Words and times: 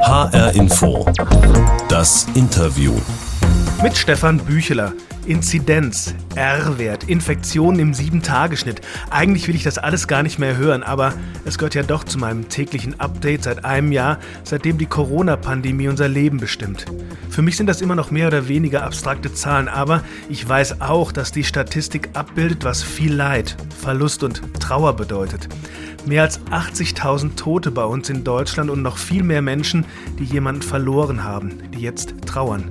HR 0.00 0.54
Info. 0.54 1.04
Das 1.88 2.26
Interview. 2.34 2.94
Mit 3.82 3.96
Stefan 3.96 4.38
Bücheler. 4.38 4.92
Inzidenz, 5.26 6.14
R-Wert, 6.36 7.04
Infektionen 7.04 7.78
im 7.80 7.92
Sieben-Tage-Schnitt. 7.92 8.80
Eigentlich 9.10 9.46
will 9.46 9.54
ich 9.54 9.64
das 9.64 9.76
alles 9.76 10.08
gar 10.08 10.22
nicht 10.22 10.38
mehr 10.38 10.56
hören, 10.56 10.82
aber 10.82 11.12
es 11.44 11.58
gehört 11.58 11.74
ja 11.74 11.82
doch 11.82 12.04
zu 12.04 12.18
meinem 12.18 12.48
täglichen 12.48 12.98
Update 12.98 13.42
seit 13.42 13.66
einem 13.66 13.92
Jahr, 13.92 14.18
seitdem 14.44 14.78
die 14.78 14.86
Corona-Pandemie 14.86 15.88
unser 15.88 16.08
Leben 16.08 16.38
bestimmt. 16.38 16.86
Für 17.28 17.42
mich 17.42 17.58
sind 17.58 17.66
das 17.66 17.82
immer 17.82 17.94
noch 17.94 18.10
mehr 18.10 18.28
oder 18.28 18.48
weniger 18.48 18.84
abstrakte 18.84 19.34
Zahlen, 19.34 19.68
aber 19.68 20.02
ich 20.30 20.48
weiß 20.48 20.80
auch, 20.80 21.12
dass 21.12 21.30
die 21.30 21.44
Statistik 21.44 22.10
abbildet, 22.14 22.64
was 22.64 22.82
viel 22.82 23.12
Leid, 23.12 23.54
Verlust 23.82 24.22
und 24.22 24.40
Trauer 24.60 24.96
bedeutet. 24.96 25.48
Mehr 26.08 26.22
als 26.22 26.40
80.000 26.46 27.36
Tote 27.36 27.70
bei 27.70 27.84
uns 27.84 28.08
in 28.08 28.24
Deutschland 28.24 28.70
und 28.70 28.80
noch 28.80 28.96
viel 28.96 29.22
mehr 29.22 29.42
Menschen, 29.42 29.84
die 30.18 30.24
jemanden 30.24 30.62
verloren 30.62 31.22
haben, 31.22 31.70
die 31.74 31.80
jetzt 31.80 32.14
trauern. 32.24 32.64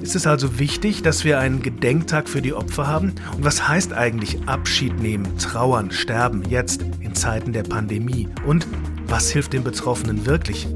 Ist 0.00 0.14
es 0.14 0.28
also 0.28 0.60
wichtig, 0.60 1.02
dass 1.02 1.24
wir 1.24 1.40
einen 1.40 1.62
Gedenktag 1.62 2.28
für 2.28 2.40
die 2.40 2.54
Opfer 2.54 2.86
haben? 2.86 3.14
Und 3.36 3.44
was 3.44 3.66
heißt 3.66 3.92
eigentlich 3.92 4.46
Abschied 4.46 5.00
nehmen, 5.02 5.38
trauern, 5.38 5.90
sterben 5.90 6.44
jetzt 6.48 6.84
in 7.00 7.16
Zeiten 7.16 7.52
der 7.52 7.64
Pandemie? 7.64 8.28
Und 8.46 8.68
was 9.08 9.30
hilft 9.30 9.54
den 9.54 9.64
Betroffenen 9.64 10.24
wirklich? 10.24 10.68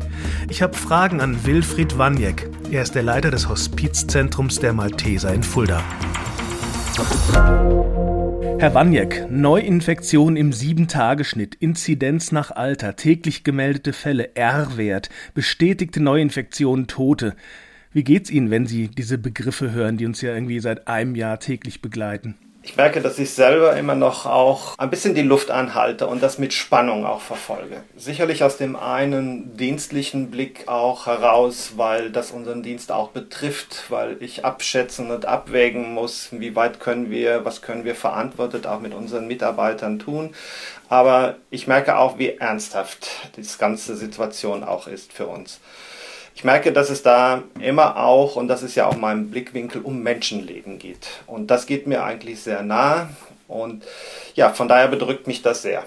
Ich 0.49 0.63
habe 0.63 0.77
Fragen 0.77 1.21
an 1.21 1.47
Wilfried 1.47 1.97
Waniek. 1.99 2.51
Er 2.69 2.83
ist 2.83 2.97
der 2.97 3.05
Leiter 3.05 3.31
des 3.31 3.49
Hospizzentrums 3.49 4.59
der 4.59 4.73
Malteser 4.73 5.33
in 5.33 5.45
Fulda. 5.45 5.85
Herr 8.59 8.73
Waniek, 8.73 9.31
Neuinfektion 9.31 10.35
im 10.35 10.51
Sieben-Tage-Schnitt, 10.51 11.57
Inzidenz 11.57 12.33
nach 12.33 12.51
Alter, 12.51 12.97
täglich 12.97 13.45
gemeldete 13.45 13.93
Fälle, 13.93 14.35
R-Wert, 14.35 15.11
bestätigte 15.35 16.03
Neuinfektionen, 16.03 16.87
Tote. 16.87 17.37
Wie 17.93 18.03
geht's 18.03 18.31
Ihnen, 18.31 18.51
wenn 18.51 18.67
Sie 18.67 18.89
diese 18.89 19.19
Begriffe 19.19 19.73
hören, 19.73 19.99
die 19.99 20.07
uns 20.07 20.23
ja 20.23 20.33
irgendwie 20.33 20.61
seit 20.61 20.89
einem 20.89 21.17
Jahr 21.17 21.39
täglich 21.39 21.83
begleiten? 21.83 22.35
Ich 22.67 22.77
merke, 22.77 23.01
dass 23.01 23.17
ich 23.21 23.31
selber 23.31 23.77
immer 23.77 23.95
noch 23.95 24.27
auch 24.27 24.77
ein 24.77 24.91
bisschen 24.91 25.15
die 25.15 25.23
Luft 25.23 25.53
anhalte 25.53 26.09
und 26.09 26.21
das 26.21 26.39
mit 26.39 26.53
Spannung 26.53 27.07
auch 27.07 27.21
verfolge. 27.21 27.85
Sicherlich 27.97 28.43
aus 28.43 28.57
dem 28.57 28.75
einen 28.75 29.57
dienstlichen 29.57 30.33
Blick 30.33 30.67
auch 30.67 31.07
heraus, 31.07 31.75
weil 31.77 32.11
das 32.11 32.33
unseren 32.33 32.65
Dienst 32.65 32.91
auch 32.91 33.11
betrifft, 33.11 33.85
weil 33.89 34.17
ich 34.19 34.45
abschätzen 34.45 35.13
und 35.13 35.27
abwägen 35.27 35.95
muss, 35.95 36.31
wie 36.33 36.57
weit 36.57 36.81
können 36.81 37.09
wir, 37.09 37.45
was 37.45 37.63
können 37.63 37.85
wir 37.85 37.95
verantwortet 37.95 38.67
auch 38.67 38.81
mit 38.81 38.95
unseren 38.95 39.29
Mitarbeitern 39.29 40.01
tun. 40.01 40.35
Aber 40.89 41.37
ich 41.51 41.69
merke 41.69 41.97
auch, 41.97 42.19
wie 42.19 42.31
ernsthaft 42.31 43.09
die 43.37 43.47
ganze 43.59 43.95
Situation 43.95 44.65
auch 44.65 44.89
ist 44.89 45.13
für 45.13 45.29
uns. 45.29 45.61
Ich 46.37 46.45
merke, 46.45 46.71
dass 46.71 46.91
es 46.91 47.03
da 47.03 47.45
immer 47.61 47.97
auch, 47.97 48.37
und 48.37 48.49
das 48.49 48.63
ist 48.63 48.75
ja 48.75 48.87
auch 48.87 48.97
mein 48.97 49.31
Blickwinkel, 49.31 49.81
um 49.81 50.03
Menschenleben 50.03 50.79
geht. 50.79 51.09
Und 51.27 51.51
das 51.51 51.65
geht 51.65 51.87
mir 51.87 52.05
eigentlich 52.05 52.41
sehr 52.41 52.63
nah. 52.63 53.09
Und 53.49 53.85
ja, 54.35 54.51
von 54.51 54.69
daher 54.69 54.89
bedrückt 54.89 55.27
mich 55.27 55.41
das 55.41 55.63
sehr. 55.63 55.83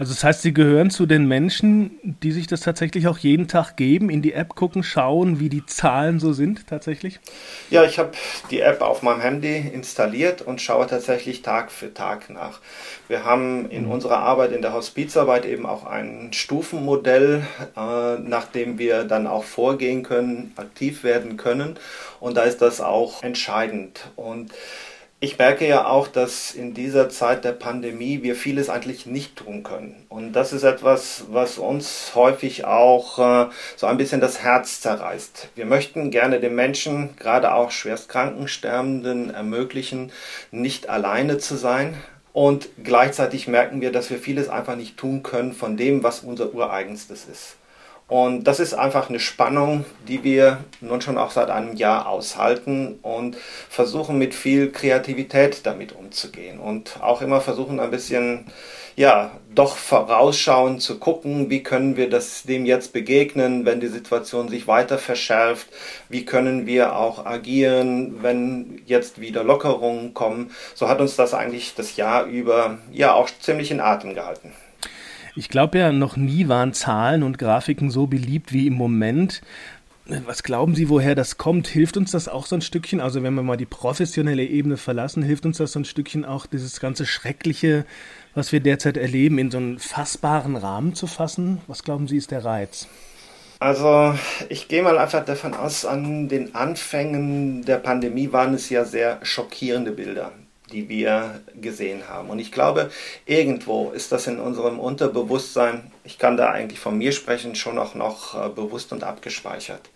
Also 0.00 0.14
das 0.14 0.24
heißt, 0.24 0.40
Sie 0.40 0.54
gehören 0.54 0.88
zu 0.88 1.04
den 1.04 1.28
Menschen, 1.28 1.90
die 2.02 2.32
sich 2.32 2.46
das 2.46 2.62
tatsächlich 2.62 3.06
auch 3.06 3.18
jeden 3.18 3.48
Tag 3.48 3.76
geben, 3.76 4.08
in 4.08 4.22
die 4.22 4.32
App 4.32 4.54
gucken, 4.54 4.82
schauen, 4.82 5.40
wie 5.40 5.50
die 5.50 5.66
Zahlen 5.66 6.18
so 6.20 6.32
sind 6.32 6.66
tatsächlich? 6.66 7.20
Ja, 7.68 7.84
ich 7.84 7.98
habe 7.98 8.12
die 8.50 8.60
App 8.60 8.80
auf 8.80 9.02
meinem 9.02 9.20
Handy 9.20 9.58
installiert 9.58 10.40
und 10.40 10.62
schaue 10.62 10.86
tatsächlich 10.86 11.42
Tag 11.42 11.70
für 11.70 11.92
Tag 11.92 12.30
nach. 12.30 12.60
Wir 13.08 13.26
haben 13.26 13.68
in 13.68 13.84
mhm. 13.84 13.90
unserer 13.90 14.20
Arbeit, 14.20 14.52
in 14.52 14.62
der 14.62 14.72
Hospizarbeit 14.72 15.44
eben 15.44 15.66
auch 15.66 15.84
ein 15.84 16.32
Stufenmodell, 16.32 17.46
äh, 17.76 18.18
nach 18.20 18.46
dem 18.46 18.78
wir 18.78 19.04
dann 19.04 19.26
auch 19.26 19.44
vorgehen 19.44 20.02
können, 20.02 20.54
aktiv 20.56 21.04
werden 21.04 21.36
können. 21.36 21.78
Und 22.20 22.38
da 22.38 22.44
ist 22.44 22.62
das 22.62 22.80
auch 22.80 23.22
entscheidend. 23.22 24.08
Und 24.16 24.50
ich 25.22 25.36
merke 25.38 25.68
ja 25.68 25.86
auch, 25.86 26.08
dass 26.08 26.52
in 26.52 26.72
dieser 26.72 27.10
Zeit 27.10 27.44
der 27.44 27.52
Pandemie 27.52 28.22
wir 28.22 28.34
vieles 28.34 28.70
eigentlich 28.70 29.04
nicht 29.04 29.36
tun 29.36 29.62
können. 29.62 30.06
Und 30.08 30.32
das 30.32 30.54
ist 30.54 30.62
etwas, 30.62 31.24
was 31.30 31.58
uns 31.58 32.12
häufig 32.14 32.64
auch 32.64 33.18
äh, 33.18 33.50
so 33.76 33.86
ein 33.86 33.98
bisschen 33.98 34.22
das 34.22 34.42
Herz 34.42 34.80
zerreißt. 34.80 35.48
Wir 35.54 35.66
möchten 35.66 36.10
gerne 36.10 36.40
den 36.40 36.54
Menschen, 36.54 37.16
gerade 37.18 37.52
auch 37.52 37.70
schwerstkranken 37.70 38.48
Sterbenden, 38.48 39.28
ermöglichen, 39.28 40.10
nicht 40.52 40.88
alleine 40.88 41.36
zu 41.36 41.56
sein. 41.56 41.94
Und 42.32 42.70
gleichzeitig 42.82 43.46
merken 43.46 43.82
wir, 43.82 43.92
dass 43.92 44.08
wir 44.08 44.18
vieles 44.18 44.48
einfach 44.48 44.76
nicht 44.76 44.96
tun 44.96 45.22
können 45.22 45.52
von 45.52 45.76
dem, 45.76 46.02
was 46.02 46.20
unser 46.20 46.54
Ureigenstes 46.54 47.26
ist. 47.30 47.56
Und 48.10 48.42
das 48.42 48.58
ist 48.58 48.74
einfach 48.74 49.08
eine 49.08 49.20
Spannung, 49.20 49.84
die 50.08 50.24
wir 50.24 50.64
nun 50.80 51.00
schon 51.00 51.16
auch 51.16 51.30
seit 51.30 51.48
einem 51.48 51.76
Jahr 51.76 52.08
aushalten 52.08 52.98
und 53.02 53.36
versuchen 53.68 54.18
mit 54.18 54.34
viel 54.34 54.72
Kreativität 54.72 55.60
damit 55.62 55.92
umzugehen 55.92 56.58
und 56.58 57.00
auch 57.02 57.22
immer 57.22 57.40
versuchen 57.40 57.78
ein 57.78 57.92
bisschen, 57.92 58.46
ja, 58.96 59.30
doch 59.54 59.76
vorausschauend 59.76 60.82
zu 60.82 60.98
gucken, 60.98 61.50
wie 61.50 61.62
können 61.62 61.96
wir 61.96 62.10
das 62.10 62.42
dem 62.42 62.66
jetzt 62.66 62.92
begegnen, 62.92 63.64
wenn 63.64 63.78
die 63.78 63.86
Situation 63.86 64.48
sich 64.48 64.66
weiter 64.66 64.98
verschärft, 64.98 65.68
wie 66.08 66.24
können 66.24 66.66
wir 66.66 66.96
auch 66.96 67.24
agieren, 67.26 68.24
wenn 68.24 68.82
jetzt 68.86 69.20
wieder 69.20 69.44
Lockerungen 69.44 70.14
kommen. 70.14 70.50
So 70.74 70.88
hat 70.88 71.00
uns 71.00 71.14
das 71.14 71.32
eigentlich 71.32 71.76
das 71.76 71.94
Jahr 71.94 72.24
über 72.24 72.78
ja 72.90 73.14
auch 73.14 73.30
ziemlich 73.40 73.70
in 73.70 73.78
Atem 73.78 74.16
gehalten. 74.16 74.52
Ich 75.36 75.48
glaube 75.48 75.78
ja, 75.78 75.92
noch 75.92 76.16
nie 76.16 76.48
waren 76.48 76.72
Zahlen 76.72 77.22
und 77.22 77.38
Grafiken 77.38 77.90
so 77.90 78.06
beliebt 78.06 78.52
wie 78.52 78.66
im 78.66 78.74
Moment. 78.74 79.42
Was 80.26 80.42
glauben 80.42 80.74
Sie, 80.74 80.88
woher 80.88 81.14
das 81.14 81.38
kommt? 81.38 81.68
Hilft 81.68 81.96
uns 81.96 82.10
das 82.10 82.28
auch 82.28 82.46
so 82.46 82.56
ein 82.56 82.62
Stückchen? 82.62 83.00
Also 83.00 83.22
wenn 83.22 83.34
wir 83.34 83.42
mal 83.42 83.56
die 83.56 83.66
professionelle 83.66 84.44
Ebene 84.44 84.76
verlassen, 84.76 85.22
hilft 85.22 85.46
uns 85.46 85.58
das 85.58 85.72
so 85.72 85.78
ein 85.78 85.84
Stückchen 85.84 86.24
auch, 86.24 86.46
dieses 86.46 86.80
ganze 86.80 87.06
Schreckliche, 87.06 87.84
was 88.34 88.50
wir 88.50 88.58
derzeit 88.58 88.96
erleben, 88.96 89.38
in 89.38 89.52
so 89.52 89.58
einen 89.58 89.78
fassbaren 89.78 90.56
Rahmen 90.56 90.94
zu 90.94 91.06
fassen? 91.06 91.60
Was 91.68 91.84
glauben 91.84 92.08
Sie, 92.08 92.16
ist 92.16 92.32
der 92.32 92.44
Reiz? 92.44 92.88
Also 93.60 94.14
ich 94.48 94.66
gehe 94.66 94.82
mal 94.82 94.98
einfach 94.98 95.24
davon 95.24 95.54
aus, 95.54 95.84
an 95.84 96.28
den 96.28 96.54
Anfängen 96.56 97.64
der 97.64 97.76
Pandemie 97.76 98.32
waren 98.32 98.54
es 98.54 98.68
ja 98.68 98.84
sehr 98.84 99.20
schockierende 99.22 99.92
Bilder 99.92 100.32
die 100.72 100.88
wir 100.88 101.40
gesehen 101.60 102.08
haben. 102.08 102.30
Und 102.30 102.38
ich 102.38 102.52
glaube, 102.52 102.90
irgendwo 103.26 103.90
ist 103.90 104.12
das 104.12 104.26
in 104.26 104.40
unserem 104.40 104.78
Unterbewusstsein, 104.78 105.90
ich 106.04 106.18
kann 106.18 106.36
da 106.36 106.50
eigentlich 106.50 106.80
von 106.80 106.96
mir 106.96 107.12
sprechen, 107.12 107.54
schon 107.54 107.78
auch 107.78 107.94
noch 107.94 108.34
äh, 108.34 108.48
bewusst 108.48 108.92
und 108.92 109.04
abgespeichert. 109.04 109.90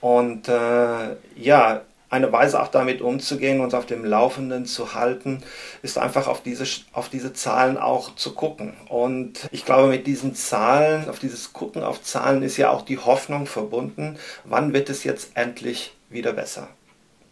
Und 0.00 0.48
äh, 0.48 1.16
ja, 1.36 1.82
eine 2.10 2.32
Weise 2.32 2.60
auch 2.60 2.68
damit 2.68 3.00
umzugehen, 3.00 3.60
uns 3.60 3.72
auf 3.72 3.86
dem 3.86 4.04
Laufenden 4.04 4.66
zu 4.66 4.94
halten, 4.94 5.42
ist 5.82 5.96
einfach 5.96 6.26
auf 6.26 6.42
diese, 6.42 6.64
auf 6.92 7.08
diese 7.08 7.32
Zahlen 7.32 7.78
auch 7.78 8.16
zu 8.16 8.34
gucken. 8.34 8.74
Und 8.88 9.48
ich 9.52 9.64
glaube, 9.64 9.88
mit 9.88 10.06
diesen 10.08 10.34
Zahlen, 10.34 11.08
auf 11.08 11.20
dieses 11.20 11.52
Gucken 11.52 11.84
auf 11.84 12.02
Zahlen 12.02 12.42
ist 12.42 12.56
ja 12.56 12.70
auch 12.70 12.82
die 12.82 12.98
Hoffnung 12.98 13.46
verbunden, 13.46 14.18
wann 14.44 14.72
wird 14.72 14.90
es 14.90 15.04
jetzt 15.04 15.30
endlich 15.34 15.94
wieder 16.08 16.32
besser. 16.32 16.68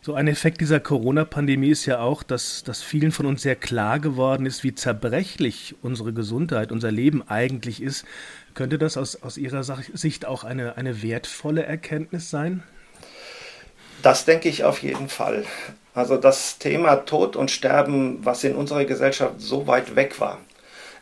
So 0.08 0.14
ein 0.14 0.26
Effekt 0.26 0.62
dieser 0.62 0.80
Corona-Pandemie 0.80 1.68
ist 1.68 1.84
ja 1.84 1.98
auch, 2.00 2.22
dass, 2.22 2.64
dass 2.64 2.82
vielen 2.82 3.12
von 3.12 3.26
uns 3.26 3.42
sehr 3.42 3.56
klar 3.56 3.98
geworden 4.00 4.46
ist, 4.46 4.64
wie 4.64 4.74
zerbrechlich 4.74 5.74
unsere 5.82 6.14
Gesundheit, 6.14 6.72
unser 6.72 6.90
Leben 6.90 7.28
eigentlich 7.28 7.82
ist. 7.82 8.06
Könnte 8.54 8.78
das 8.78 8.96
aus, 8.96 9.22
aus 9.22 9.36
Ihrer 9.36 9.62
Sicht 9.62 10.24
auch 10.24 10.44
eine, 10.44 10.78
eine 10.78 11.02
wertvolle 11.02 11.64
Erkenntnis 11.64 12.30
sein? 12.30 12.62
Das 14.00 14.24
denke 14.24 14.48
ich 14.48 14.64
auf 14.64 14.82
jeden 14.82 15.10
Fall. 15.10 15.44
Also 15.92 16.16
das 16.16 16.56
Thema 16.56 16.96
Tod 16.96 17.36
und 17.36 17.50
Sterben, 17.50 18.24
was 18.24 18.44
in 18.44 18.54
unserer 18.54 18.86
Gesellschaft 18.86 19.34
so 19.36 19.66
weit 19.66 19.94
weg 19.94 20.18
war, 20.20 20.38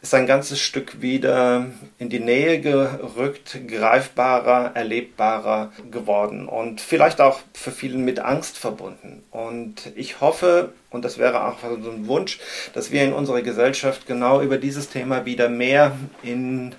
ist 0.03 0.15
ein 0.15 0.27
ganzes 0.27 0.61
Stück 0.61 1.01
wieder 1.01 1.67
in 1.99 2.09
die 2.09 2.21
Nähe 2.21 2.61
gerückt, 2.61 3.59
greifbarer, 3.67 4.73
erlebbarer 4.75 5.73
geworden 5.91 6.49
und 6.49 6.81
vielleicht 6.81 7.21
auch 7.21 7.41
für 7.55 7.73
vielen 7.73 8.05
mit 8.05 8.21
Angst 8.21 8.59
verbunden. 8.59 9.23
Und 9.31 9.93
ich 9.97 10.21
hoffe, 10.21 10.73
und 10.91 11.05
das 11.05 11.19
wäre 11.19 11.45
auch 11.45 11.59
so 11.61 11.91
ein 11.91 12.07
Wunsch, 12.07 12.39
dass 12.73 12.91
wir 12.91 13.03
in 13.05 13.13
unserer 13.13 13.43
Gesellschaft 13.43 14.07
genau 14.07 14.41
über 14.41 14.59
dieses 14.59 14.89
Thema 14.89 15.25
wieder 15.27 15.49
mehr 15.49 15.97
in, 16.23 16.75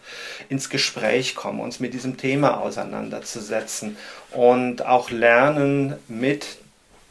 ins 0.49 0.69
Gespräch 0.69 1.35
kommen, 1.35 1.59
uns 1.59 1.79
mit 1.79 1.93
diesem 1.93 2.17
Thema 2.17 2.59
auseinanderzusetzen 2.59 3.97
und 4.31 4.85
auch 4.85 5.09
lernen, 5.11 5.95
mit 6.07 6.57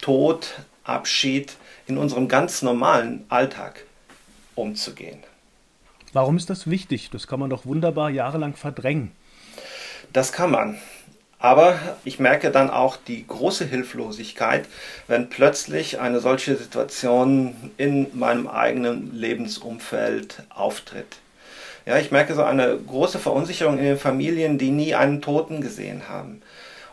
Tod, 0.00 0.54
Abschied 0.84 1.56
in 1.86 1.98
unserem 1.98 2.28
ganz 2.28 2.62
normalen 2.62 3.24
Alltag 3.28 3.84
umzugehen. 4.54 5.22
Warum 6.16 6.38
ist 6.38 6.48
das 6.48 6.70
wichtig? 6.70 7.10
Das 7.10 7.26
kann 7.26 7.40
man 7.40 7.50
doch 7.50 7.66
wunderbar 7.66 8.08
jahrelang 8.08 8.56
verdrängen. 8.56 9.12
Das 10.14 10.32
kann 10.32 10.50
man. 10.50 10.78
Aber 11.38 11.78
ich 12.04 12.18
merke 12.18 12.50
dann 12.50 12.70
auch 12.70 12.96
die 12.96 13.26
große 13.26 13.66
Hilflosigkeit, 13.66 14.64
wenn 15.08 15.28
plötzlich 15.28 16.00
eine 16.00 16.20
solche 16.20 16.56
Situation 16.56 17.54
in 17.76 18.18
meinem 18.18 18.48
eigenen 18.48 19.14
Lebensumfeld 19.14 20.44
auftritt. 20.48 21.18
Ja, 21.84 21.98
ich 21.98 22.10
merke 22.10 22.32
so 22.32 22.42
eine 22.42 22.78
große 22.78 23.18
Verunsicherung 23.18 23.76
in 23.76 23.84
den 23.84 23.98
Familien, 23.98 24.56
die 24.56 24.70
nie 24.70 24.94
einen 24.94 25.20
Toten 25.20 25.60
gesehen 25.60 26.08
haben. 26.08 26.40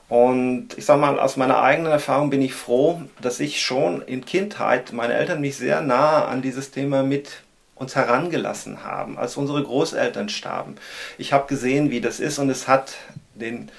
Und 0.10 0.78
ich 0.78 0.84
sage 0.84 1.00
mal, 1.00 1.18
aus 1.18 1.38
meiner 1.38 1.62
eigenen 1.62 1.94
Erfahrung 1.94 2.30
bin 2.30 2.42
ich 2.42 2.54
froh, 2.54 3.02
dass 3.22 3.40
ich 3.40 3.62
schon 3.62 4.02
in 4.02 4.26
Kindheit, 4.26 4.92
meine 4.92 5.14
Eltern 5.14 5.40
mich 5.40 5.56
sehr 5.56 5.80
nah 5.80 6.26
an 6.26 6.42
dieses 6.42 6.72
Thema 6.72 7.04
mit 7.04 7.43
uns 7.76 7.96
herangelassen 7.96 8.84
haben, 8.84 9.18
als 9.18 9.38
unsere 9.38 9.64
Großeltern 9.64 10.30
starben. 10.30 10.76
Ich 11.18 11.34
habe 11.34 11.48
gesehen, 11.48 11.90
wie 11.90 12.02
das 12.02 12.20
ist 12.20 12.40
und 12.40 12.50
es 12.50 12.68
hat 12.68 12.96
den 13.36 13.72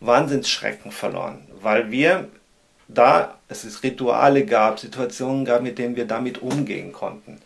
Wahnsinnsschrecken 0.00 0.92
verloren, 0.92 1.46
weil 1.60 1.90
wir 1.90 2.28
da 2.88 3.38
es 3.48 3.82
Rituale 3.82 4.44
gab, 4.44 4.78
Situationen 4.78 5.44
gab, 5.44 5.62
mit 5.62 5.78
denen 5.78 5.96
wir 5.96 6.06
damit 6.06 6.42
umgehen 6.42 6.92
konnten. 6.92 7.40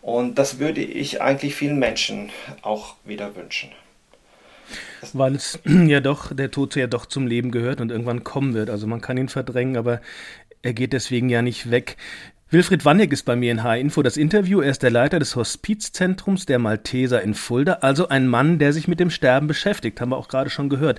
Und 0.00 0.36
das 0.36 0.58
würde 0.58 0.80
ich 0.80 1.20
eigentlich 1.20 1.54
vielen 1.54 1.78
Menschen 1.78 2.30
auch 2.62 2.94
wieder 3.04 3.36
wünschen. 3.36 3.70
Weil 5.12 5.34
es 5.34 5.58
ja 5.64 6.00
doch, 6.00 6.34
der 6.34 6.50
Tod 6.50 6.74
ja 6.76 6.86
doch 6.86 7.06
zum 7.06 7.26
Leben 7.26 7.50
gehört 7.50 7.80
und 7.80 7.90
irgendwann 7.90 8.24
kommen 8.24 8.54
wird. 8.54 8.70
Also 8.70 8.86
man 8.86 9.00
kann 9.00 9.18
ihn 9.18 9.28
verdrängen, 9.28 9.76
aber 9.76 10.00
er 10.62 10.72
geht 10.72 10.92
deswegen 10.92 11.28
ja 11.28 11.42
nicht 11.42 11.70
weg. 11.70 11.96
Wilfried 12.50 12.86
Wannig 12.86 13.12
ist 13.12 13.24
bei 13.24 13.36
mir 13.36 13.52
in 13.52 13.62
H-Info 13.62 14.02
das 14.02 14.16
Interview. 14.16 14.62
Er 14.62 14.70
ist 14.70 14.82
der 14.82 14.90
Leiter 14.90 15.18
des 15.18 15.36
Hospizzentrums 15.36 16.46
der 16.46 16.58
Malteser 16.58 17.20
in 17.20 17.34
Fulda, 17.34 17.80
also 17.82 18.08
ein 18.08 18.26
Mann, 18.26 18.58
der 18.58 18.72
sich 18.72 18.88
mit 18.88 19.00
dem 19.00 19.10
Sterben 19.10 19.48
beschäftigt, 19.48 20.00
haben 20.00 20.12
wir 20.12 20.16
auch 20.16 20.28
gerade 20.28 20.48
schon 20.48 20.70
gehört. 20.70 20.98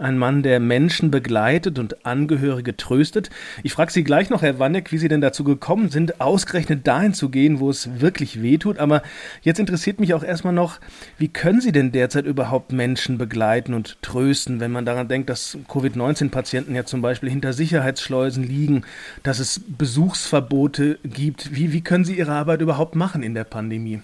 Ein 0.00 0.18
Mann, 0.18 0.42
der 0.42 0.58
Menschen 0.58 1.12
begleitet 1.12 1.78
und 1.78 2.04
Angehörige 2.04 2.76
tröstet. 2.76 3.30
Ich 3.62 3.74
frage 3.74 3.92
Sie 3.92 4.02
gleich 4.02 4.28
noch, 4.28 4.42
Herr 4.42 4.58
Wannig, 4.58 4.90
wie 4.90 4.98
Sie 4.98 5.06
denn 5.06 5.20
dazu 5.20 5.44
gekommen 5.44 5.88
sind, 5.88 6.20
ausgerechnet 6.20 6.84
dahin 6.88 7.14
zu 7.14 7.28
gehen, 7.28 7.60
wo 7.60 7.70
es 7.70 8.00
wirklich 8.00 8.42
weh 8.42 8.58
tut. 8.58 8.80
Aber 8.80 9.02
jetzt 9.42 9.60
interessiert 9.60 10.00
mich 10.00 10.14
auch 10.14 10.24
erstmal 10.24 10.52
noch, 10.52 10.80
wie 11.16 11.28
können 11.28 11.60
Sie 11.60 11.70
denn 11.70 11.92
derzeit 11.92 12.26
überhaupt 12.26 12.72
Menschen 12.72 13.18
begleiten 13.18 13.72
und 13.72 14.02
trösten, 14.02 14.58
wenn 14.58 14.72
man 14.72 14.84
daran 14.84 15.06
denkt, 15.06 15.30
dass 15.30 15.58
Covid-19-Patienten 15.68 16.74
ja 16.74 16.84
zum 16.84 17.02
Beispiel 17.02 17.30
hinter 17.30 17.52
Sicherheitsschleusen 17.52 18.42
liegen, 18.42 18.82
dass 19.22 19.38
es 19.38 19.60
Besuchsverbote 19.64 20.87
gibt. 21.04 21.54
Wie, 21.54 21.72
wie 21.72 21.82
können 21.82 22.04
Sie 22.04 22.16
Ihre 22.16 22.32
Arbeit 22.32 22.60
überhaupt 22.60 22.94
machen 22.94 23.22
in 23.22 23.34
der 23.34 23.44
Pandemie? 23.44 24.00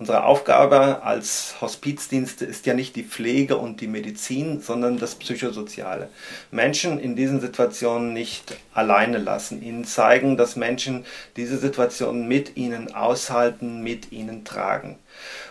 Unsere 0.00 0.24
Aufgabe 0.24 1.02
als 1.02 1.56
Hospizdienste 1.60 2.46
ist 2.46 2.64
ja 2.64 2.72
nicht 2.72 2.96
die 2.96 3.02
Pflege 3.02 3.58
und 3.58 3.82
die 3.82 3.86
Medizin, 3.86 4.62
sondern 4.62 4.98
das 4.98 5.14
Psychosoziale. 5.14 6.08
Menschen 6.50 6.98
in 6.98 7.16
diesen 7.16 7.42
Situationen 7.42 8.14
nicht 8.14 8.56
alleine 8.72 9.18
lassen, 9.18 9.62
ihnen 9.62 9.84
zeigen, 9.84 10.38
dass 10.38 10.56
Menschen 10.56 11.04
diese 11.36 11.58
Situationen 11.58 12.26
mit 12.26 12.56
ihnen 12.56 12.94
aushalten, 12.94 13.82
mit 13.82 14.10
ihnen 14.10 14.42
tragen. 14.42 14.96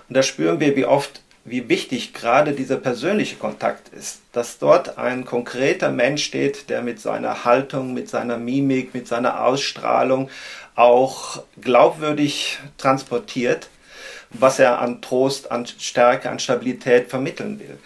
Und 0.07 0.17
da 0.17 0.23
spüren 0.23 0.59
wir, 0.59 0.75
wie 0.75 0.85
oft 0.85 1.21
wie 1.45 1.69
wichtig 1.69 2.13
gerade 2.13 2.53
dieser 2.53 2.77
persönliche 2.77 3.35
Kontakt 3.35 3.89
ist, 3.89 4.21
dass 4.33 4.59
dort 4.59 4.97
ein 4.97 5.25
konkreter 5.25 5.89
Mensch 5.91 6.23
steht, 6.23 6.69
der 6.69 6.81
mit 6.81 6.99
seiner 6.99 7.45
Haltung, 7.45 7.93
mit 7.93 8.09
seiner 8.09 8.37
Mimik, 8.37 8.93
mit 8.93 9.07
seiner 9.07 9.43
Ausstrahlung 9.43 10.29
auch 10.75 11.43
glaubwürdig 11.61 12.59
transportiert, 12.77 13.69
was 14.31 14.59
er 14.59 14.79
an 14.79 15.01
Trost, 15.01 15.51
an 15.51 15.65
Stärke, 15.65 16.29
an 16.29 16.39
Stabilität 16.39 17.09
vermitteln 17.09 17.59
will. 17.59 17.77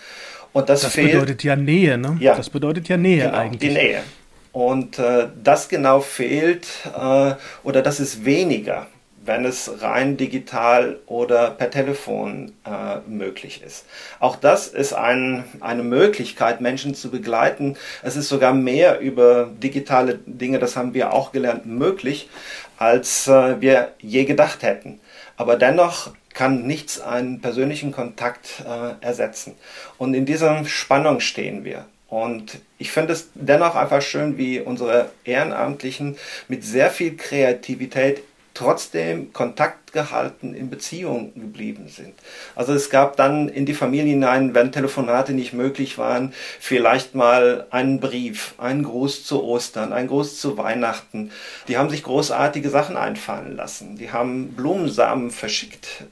Und 0.51 0.69
das, 0.69 0.81
das 0.81 0.93
fehlt, 0.93 1.13
bedeutet 1.13 1.43
ja 1.43 1.55
Nähe, 1.55 1.97
ne? 1.97 2.17
Ja, 2.19 2.35
das 2.35 2.49
bedeutet 2.49 2.87
ja 2.87 2.97
Nähe 2.97 3.25
genau, 3.25 3.37
eigentlich. 3.37 3.59
Die 3.59 3.75
Nähe. 3.75 4.03
Und 4.51 4.99
äh, 4.99 5.27
das 5.43 5.67
genau 5.67 5.99
fehlt 5.99 6.67
äh, 6.95 7.33
oder 7.63 7.81
das 7.81 7.99
ist 7.99 8.23
weniger 8.23 8.87
wenn 9.25 9.45
es 9.45 9.81
rein 9.81 10.17
digital 10.17 10.99
oder 11.05 11.51
per 11.51 11.69
Telefon 11.71 12.51
äh, 12.65 12.97
möglich 13.07 13.61
ist. 13.65 13.85
Auch 14.19 14.35
das 14.35 14.67
ist 14.67 14.93
ein, 14.93 15.45
eine 15.59 15.83
Möglichkeit, 15.83 16.61
Menschen 16.61 16.95
zu 16.95 17.09
begleiten. 17.09 17.77
Es 18.01 18.15
ist 18.15 18.29
sogar 18.29 18.53
mehr 18.53 18.99
über 18.99 19.49
digitale 19.61 20.19
Dinge, 20.25 20.59
das 20.59 20.75
haben 20.75 20.93
wir 20.93 21.13
auch 21.13 21.31
gelernt, 21.31 21.65
möglich, 21.65 22.29
als 22.77 23.27
äh, 23.27 23.61
wir 23.61 23.93
je 23.99 24.25
gedacht 24.25 24.63
hätten. 24.63 24.99
Aber 25.37 25.55
dennoch 25.55 26.11
kann 26.33 26.65
nichts 26.65 26.99
einen 26.99 27.41
persönlichen 27.41 27.91
Kontakt 27.91 28.63
äh, 28.67 29.05
ersetzen. 29.05 29.55
Und 29.97 30.13
in 30.13 30.25
dieser 30.25 30.65
Spannung 30.65 31.19
stehen 31.19 31.63
wir. 31.63 31.85
Und 32.09 32.59
ich 32.77 32.91
finde 32.91 33.13
es 33.13 33.29
dennoch 33.33 33.75
einfach 33.75 34.01
schön, 34.01 34.37
wie 34.37 34.59
unsere 34.59 35.09
Ehrenamtlichen 35.23 36.17
mit 36.47 36.63
sehr 36.63 36.91
viel 36.91 37.17
Kreativität 37.17 38.21
trotzdem 38.53 39.33
Kontakt 39.33 39.93
gehalten, 39.93 40.53
in 40.53 40.69
Beziehung 40.69 41.33
geblieben 41.35 41.87
sind. 41.87 42.13
Also 42.55 42.73
es 42.73 42.89
gab 42.89 43.15
dann 43.15 43.49
in 43.49 43.65
die 43.65 43.73
Familie 43.73 44.11
hinein, 44.11 44.53
wenn 44.53 44.71
Telefonate 44.71 45.33
nicht 45.33 45.53
möglich 45.53 45.97
waren, 45.97 46.33
vielleicht 46.59 47.15
mal 47.15 47.67
einen 47.71 47.99
Brief, 47.99 48.53
einen 48.57 48.83
Gruß 48.83 49.25
zu 49.25 49.43
Ostern, 49.43 49.93
einen 49.93 50.07
Gruß 50.07 50.39
zu 50.39 50.57
Weihnachten. 50.57 51.31
Die 51.67 51.77
haben 51.77 51.89
sich 51.89 52.03
großartige 52.03 52.69
Sachen 52.69 52.97
einfallen 52.97 53.55
lassen. 53.55 53.97
Die 53.97 54.11
haben 54.11 54.49
Blumensamen 54.49 55.31
verschickt. 55.31 56.03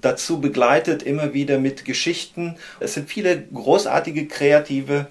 Dazu 0.00 0.40
begleitet 0.40 1.02
immer 1.02 1.34
wieder 1.34 1.58
mit 1.58 1.84
Geschichten. 1.84 2.56
Es 2.78 2.94
sind 2.94 3.08
viele 3.10 3.42
großartige 3.42 4.28
kreative 4.28 5.06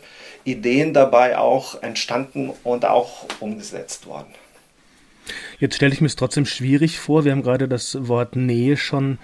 Ideen 0.45 0.93
dabei 0.93 1.37
auch 1.37 1.81
entstanden 1.83 2.51
und 2.63 2.85
auch 2.85 3.25
umgesetzt 3.39 4.07
worden. 4.07 4.33
Jetzt 5.59 5.75
stelle 5.75 5.93
ich 5.93 6.01
mir 6.01 6.07
es 6.07 6.15
trotzdem 6.15 6.45
schwierig 6.45 6.99
vor. 6.99 7.25
Wir 7.25 7.31
haben 7.31 7.43
gerade 7.43 7.67
das 7.67 8.07
Wort 8.07 8.35
Nähe 8.35 8.77
schon 8.77 9.17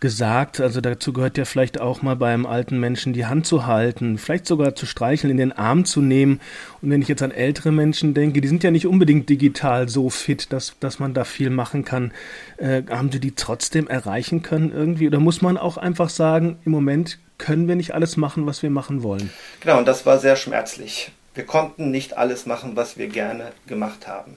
gesagt. 0.00 0.60
Also 0.60 0.80
dazu 0.80 1.12
gehört 1.12 1.38
ja 1.38 1.44
vielleicht 1.44 1.80
auch 1.80 2.02
mal 2.02 2.16
beim 2.16 2.46
alten 2.46 2.78
Menschen 2.78 3.12
die 3.12 3.26
Hand 3.26 3.46
zu 3.46 3.66
halten, 3.66 4.18
vielleicht 4.18 4.46
sogar 4.46 4.74
zu 4.74 4.86
streicheln, 4.86 5.30
in 5.30 5.36
den 5.36 5.52
Arm 5.52 5.84
zu 5.84 6.00
nehmen. 6.00 6.40
Und 6.80 6.90
wenn 6.90 7.02
ich 7.02 7.08
jetzt 7.08 7.22
an 7.22 7.30
ältere 7.30 7.72
Menschen 7.72 8.14
denke, 8.14 8.40
die 8.40 8.48
sind 8.48 8.62
ja 8.62 8.70
nicht 8.70 8.86
unbedingt 8.86 9.28
digital 9.28 9.88
so 9.88 10.10
fit, 10.10 10.52
dass, 10.52 10.74
dass 10.80 10.98
man 10.98 11.14
da 11.14 11.24
viel 11.24 11.50
machen 11.50 11.84
kann. 11.84 12.12
Äh, 12.58 12.82
haben 12.88 13.10
Sie 13.10 13.20
die 13.20 13.34
trotzdem 13.34 13.88
erreichen 13.88 14.42
können 14.42 14.72
irgendwie? 14.72 15.06
Oder 15.06 15.20
muss 15.20 15.42
man 15.42 15.56
auch 15.56 15.76
einfach 15.76 16.10
sagen, 16.10 16.58
im 16.64 16.72
Moment 16.72 17.18
können 17.38 17.68
wir 17.68 17.76
nicht 17.76 17.94
alles 17.94 18.16
machen, 18.16 18.46
was 18.46 18.62
wir 18.62 18.70
machen 18.70 19.02
wollen? 19.02 19.30
Genau, 19.60 19.78
und 19.78 19.86
das 19.86 20.06
war 20.06 20.18
sehr 20.18 20.36
schmerzlich. 20.36 21.12
Wir 21.34 21.44
konnten 21.44 21.92
nicht 21.92 22.16
alles 22.16 22.46
machen, 22.46 22.74
was 22.74 22.98
wir 22.98 23.08
gerne 23.08 23.52
gemacht 23.68 24.08
haben. 24.08 24.36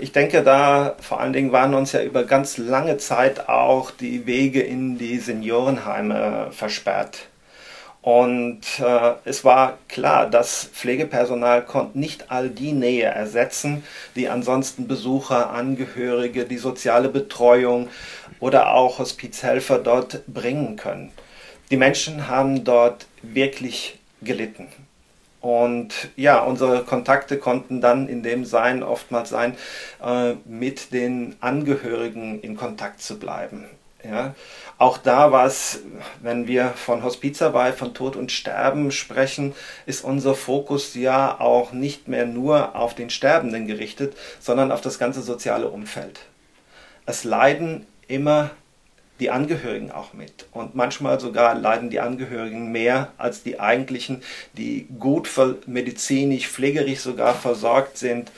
Ich 0.00 0.10
denke, 0.10 0.42
da 0.42 0.96
vor 1.00 1.20
allen 1.20 1.32
Dingen 1.32 1.52
waren 1.52 1.72
uns 1.72 1.92
ja 1.92 2.02
über 2.02 2.24
ganz 2.24 2.58
lange 2.58 2.96
Zeit 2.96 3.48
auch 3.48 3.92
die 3.92 4.26
Wege 4.26 4.60
in 4.60 4.98
die 4.98 5.18
Seniorenheime 5.18 6.48
versperrt. 6.50 7.28
Und 8.02 8.60
äh, 8.80 9.12
es 9.24 9.44
war 9.44 9.78
klar, 9.88 10.28
das 10.28 10.64
Pflegepersonal 10.64 11.64
konnte 11.64 11.98
nicht 11.98 12.30
all 12.30 12.50
die 12.50 12.72
Nähe 12.72 13.06
ersetzen, 13.06 13.82
die 14.14 14.28
ansonsten 14.28 14.88
Besucher, 14.88 15.50
Angehörige, 15.50 16.44
die 16.44 16.58
soziale 16.58 17.08
Betreuung 17.08 17.88
oder 18.40 18.74
auch 18.74 18.98
Hospizhelfer 18.98 19.78
dort 19.78 20.26
bringen 20.26 20.76
können. 20.76 21.12
Die 21.70 21.78
Menschen 21.78 22.28
haben 22.28 22.64
dort 22.64 23.06
wirklich 23.22 23.98
gelitten. 24.20 24.68
Und 25.44 26.08
ja, 26.16 26.40
unsere 26.40 26.84
Kontakte 26.84 27.36
konnten 27.36 27.82
dann 27.82 28.08
in 28.08 28.22
dem 28.22 28.46
sein, 28.46 28.82
oftmals 28.82 29.28
sein, 29.28 29.58
äh, 30.02 30.36
mit 30.46 30.94
den 30.94 31.36
Angehörigen 31.40 32.40
in 32.40 32.56
Kontakt 32.56 33.02
zu 33.02 33.18
bleiben. 33.18 33.66
Ja. 34.02 34.34
Auch 34.78 34.96
da 34.96 35.32
war 35.32 35.44
es, 35.44 35.82
wenn 36.22 36.48
wir 36.48 36.70
von 36.70 37.02
Hospizarbeit, 37.02 37.74
von 37.74 37.92
Tod 37.92 38.16
und 38.16 38.32
Sterben 38.32 38.90
sprechen, 38.90 39.54
ist 39.84 40.02
unser 40.02 40.34
Fokus 40.34 40.94
ja 40.94 41.38
auch 41.38 41.72
nicht 41.72 42.08
mehr 42.08 42.24
nur 42.24 42.74
auf 42.74 42.94
den 42.94 43.10
Sterbenden 43.10 43.66
gerichtet, 43.66 44.16
sondern 44.40 44.72
auf 44.72 44.80
das 44.80 44.98
ganze 44.98 45.20
soziale 45.20 45.68
Umfeld. 45.68 46.20
Es 47.04 47.22
leiden 47.22 47.86
immer 48.08 48.50
die 49.20 49.30
Angehörigen 49.30 49.92
auch 49.92 50.12
mit. 50.12 50.46
Und 50.50 50.74
manchmal 50.74 51.20
sogar 51.20 51.54
leiden 51.54 51.90
die 51.90 52.00
Angehörigen 52.00 52.72
mehr 52.72 53.12
als 53.16 53.42
die 53.42 53.60
eigentlichen, 53.60 54.22
die 54.54 54.86
gut 54.98 55.28
medizinisch, 55.66 56.48
pflegerisch 56.48 57.00
sogar 57.00 57.34
versorgt 57.34 57.98
sind. 57.98 58.32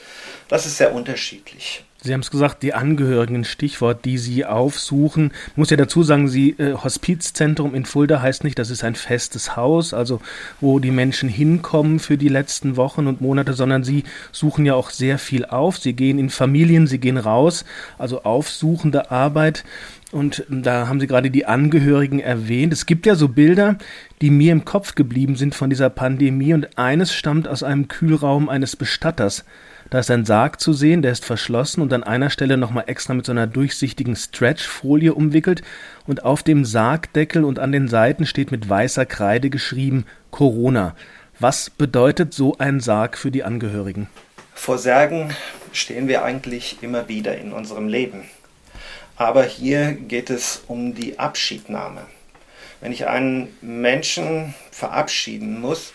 Das 0.47 0.65
ist 0.65 0.77
sehr 0.77 0.93
unterschiedlich. 0.93 1.83
Sie 2.03 2.13
haben 2.13 2.21
es 2.21 2.29
gesagt, 2.29 2.61
die 2.61 2.75
Angehörigen, 2.75 3.43
Stichwort, 3.43 4.05
die 4.05 4.19
Sie 4.19 4.45
aufsuchen. 4.45 5.31
Ich 5.47 5.57
muss 5.57 5.71
ja 5.71 5.77
dazu 5.77 6.03
sagen, 6.03 6.27
Sie 6.27 6.51
äh, 6.51 6.73
Hospizzentrum 6.75 7.73
in 7.73 7.85
Fulda 7.85 8.21
heißt 8.21 8.43
nicht, 8.43 8.59
das 8.59 8.69
ist 8.69 8.83
ein 8.83 8.93
festes 8.93 9.55
Haus, 9.55 9.95
also 9.95 10.21
wo 10.61 10.77
die 10.77 10.91
Menschen 10.91 11.27
hinkommen 11.27 11.99
für 11.99 12.17
die 12.17 12.29
letzten 12.29 12.77
Wochen 12.77 13.07
und 13.07 13.19
Monate, 13.19 13.53
sondern 13.53 13.83
Sie 13.83 14.03
suchen 14.31 14.65
ja 14.65 14.75
auch 14.75 14.91
sehr 14.91 15.17
viel 15.17 15.45
auf. 15.45 15.79
Sie 15.79 15.93
gehen 15.93 16.19
in 16.19 16.29
Familien, 16.29 16.85
Sie 16.85 16.99
gehen 16.99 17.17
raus, 17.17 17.65
also 17.97 18.23
aufsuchende 18.23 19.09
Arbeit. 19.09 19.63
Und 20.11 20.45
da 20.49 20.87
haben 20.87 20.99
Sie 20.99 21.07
gerade 21.07 21.31
die 21.31 21.47
Angehörigen 21.47 22.19
erwähnt. 22.19 22.71
Es 22.73 22.85
gibt 22.85 23.07
ja 23.07 23.15
so 23.15 23.27
Bilder, 23.27 23.77
die 24.21 24.29
mir 24.29 24.51
im 24.51 24.65
Kopf 24.65 24.93
geblieben 24.93 25.35
sind 25.35 25.55
von 25.55 25.69
dieser 25.69 25.89
Pandemie 25.89 26.53
und 26.53 26.77
eines 26.77 27.11
stammt 27.11 27.47
aus 27.47 27.63
einem 27.63 27.87
Kühlraum 27.87 28.49
eines 28.49 28.75
Bestatters. 28.75 29.43
Da 29.89 29.99
ist 29.99 30.11
ein 30.11 30.25
Sarg 30.25 30.59
zu 30.59 30.73
sehen, 30.73 31.01
der 31.01 31.13
ist 31.13 31.23
verschlossen 31.23 31.81
und 31.81 31.93
an 31.93 32.03
einer 32.03 32.29
Stelle 32.29 32.57
nochmal 32.57 32.83
extra 32.87 33.13
mit 33.13 33.25
so 33.25 33.31
einer 33.31 33.47
durchsichtigen 33.47 34.17
Stretchfolie 34.17 35.13
umwickelt 35.13 35.61
und 36.05 36.25
auf 36.25 36.43
dem 36.43 36.65
Sargdeckel 36.65 37.45
und 37.45 37.57
an 37.57 37.71
den 37.71 37.87
Seiten 37.87 38.25
steht 38.25 38.51
mit 38.51 38.67
weißer 38.67 39.05
Kreide 39.05 39.49
geschrieben 39.49 40.05
Corona. 40.29 40.93
Was 41.39 41.69
bedeutet 41.69 42.33
so 42.33 42.57
ein 42.57 42.81
Sarg 42.81 43.17
für 43.17 43.31
die 43.31 43.43
Angehörigen? 43.43 44.09
Vor 44.53 44.77
Särgen 44.77 45.33
stehen 45.71 46.09
wir 46.09 46.23
eigentlich 46.23 46.77
immer 46.81 47.07
wieder 47.07 47.37
in 47.37 47.53
unserem 47.53 47.87
Leben. 47.87 48.23
Aber 49.15 49.43
hier 49.43 49.93
geht 49.93 50.29
es 50.29 50.63
um 50.67 50.95
die 50.95 51.17
Abschiednahme. 51.17 52.01
Wenn 52.81 52.91
ich 52.91 53.07
einen 53.07 53.55
Menschen 53.61 54.53
verabschieden 54.71 55.61
muss, 55.61 55.93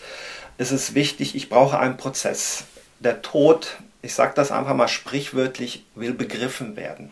ist 0.57 0.71
es 0.71 0.95
wichtig, 0.95 1.35
ich 1.35 1.49
brauche 1.49 1.79
einen 1.79 1.97
Prozess. 1.97 2.65
Der 3.03 3.21
Tod, 3.21 3.79
ich 4.01 4.13
sage 4.13 4.31
das 4.33 4.53
einfach 4.53 4.73
mal 4.73 4.87
sprichwörtlich, 4.87 5.85
will 5.93 6.13
begriffen 6.13 6.77
werden. 6.77 7.11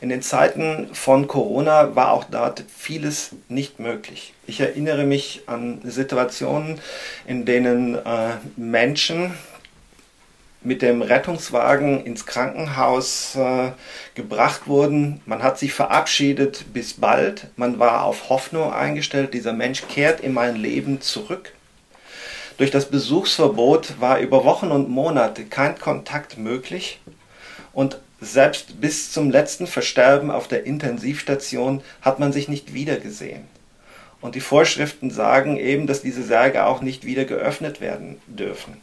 In 0.00 0.08
den 0.08 0.22
Zeiten 0.22 0.92
von 0.92 1.28
Corona 1.28 1.94
war 1.94 2.10
auch 2.10 2.24
dort 2.24 2.64
vieles 2.76 3.30
nicht 3.48 3.78
möglich. 3.78 4.34
Ich 4.48 4.58
erinnere 4.58 5.04
mich 5.04 5.42
an 5.46 5.78
Situationen, 5.84 6.80
in 7.28 7.44
denen 7.44 7.94
äh, 7.94 8.32
Menschen 8.56 9.34
mit 10.62 10.82
dem 10.82 11.00
Rettungswagen 11.00 12.04
ins 12.04 12.26
Krankenhaus 12.26 13.36
äh, 13.36 13.70
gebracht 14.16 14.66
wurden. 14.66 15.20
Man 15.26 15.44
hat 15.44 15.60
sich 15.60 15.74
verabschiedet, 15.74 16.72
bis 16.72 16.94
bald. 16.94 17.46
Man 17.54 17.78
war 17.78 18.02
auf 18.02 18.30
Hoffnung 18.30 18.72
eingestellt, 18.72 19.32
dieser 19.32 19.52
Mensch 19.52 19.84
kehrt 19.88 20.20
in 20.20 20.32
mein 20.32 20.56
Leben 20.56 21.00
zurück. 21.00 21.52
Durch 22.56 22.70
das 22.70 22.86
Besuchsverbot 22.86 24.00
war 24.00 24.20
über 24.20 24.44
Wochen 24.44 24.70
und 24.70 24.88
Monate 24.88 25.44
kein 25.44 25.78
Kontakt 25.78 26.38
möglich 26.38 27.00
und 27.72 27.98
selbst 28.20 28.80
bis 28.80 29.12
zum 29.12 29.30
letzten 29.30 29.66
Versterben 29.66 30.30
auf 30.30 30.48
der 30.48 30.64
Intensivstation 30.64 31.82
hat 32.00 32.18
man 32.18 32.32
sich 32.32 32.48
nicht 32.48 32.72
wiedergesehen. 32.72 33.44
Und 34.20 34.34
die 34.34 34.40
Vorschriften 34.40 35.10
sagen 35.10 35.56
eben, 35.56 35.86
dass 35.86 36.00
diese 36.00 36.22
Särge 36.22 36.64
auch 36.64 36.80
nicht 36.80 37.04
wieder 37.04 37.24
geöffnet 37.24 37.80
werden 37.80 38.20
dürfen 38.26 38.80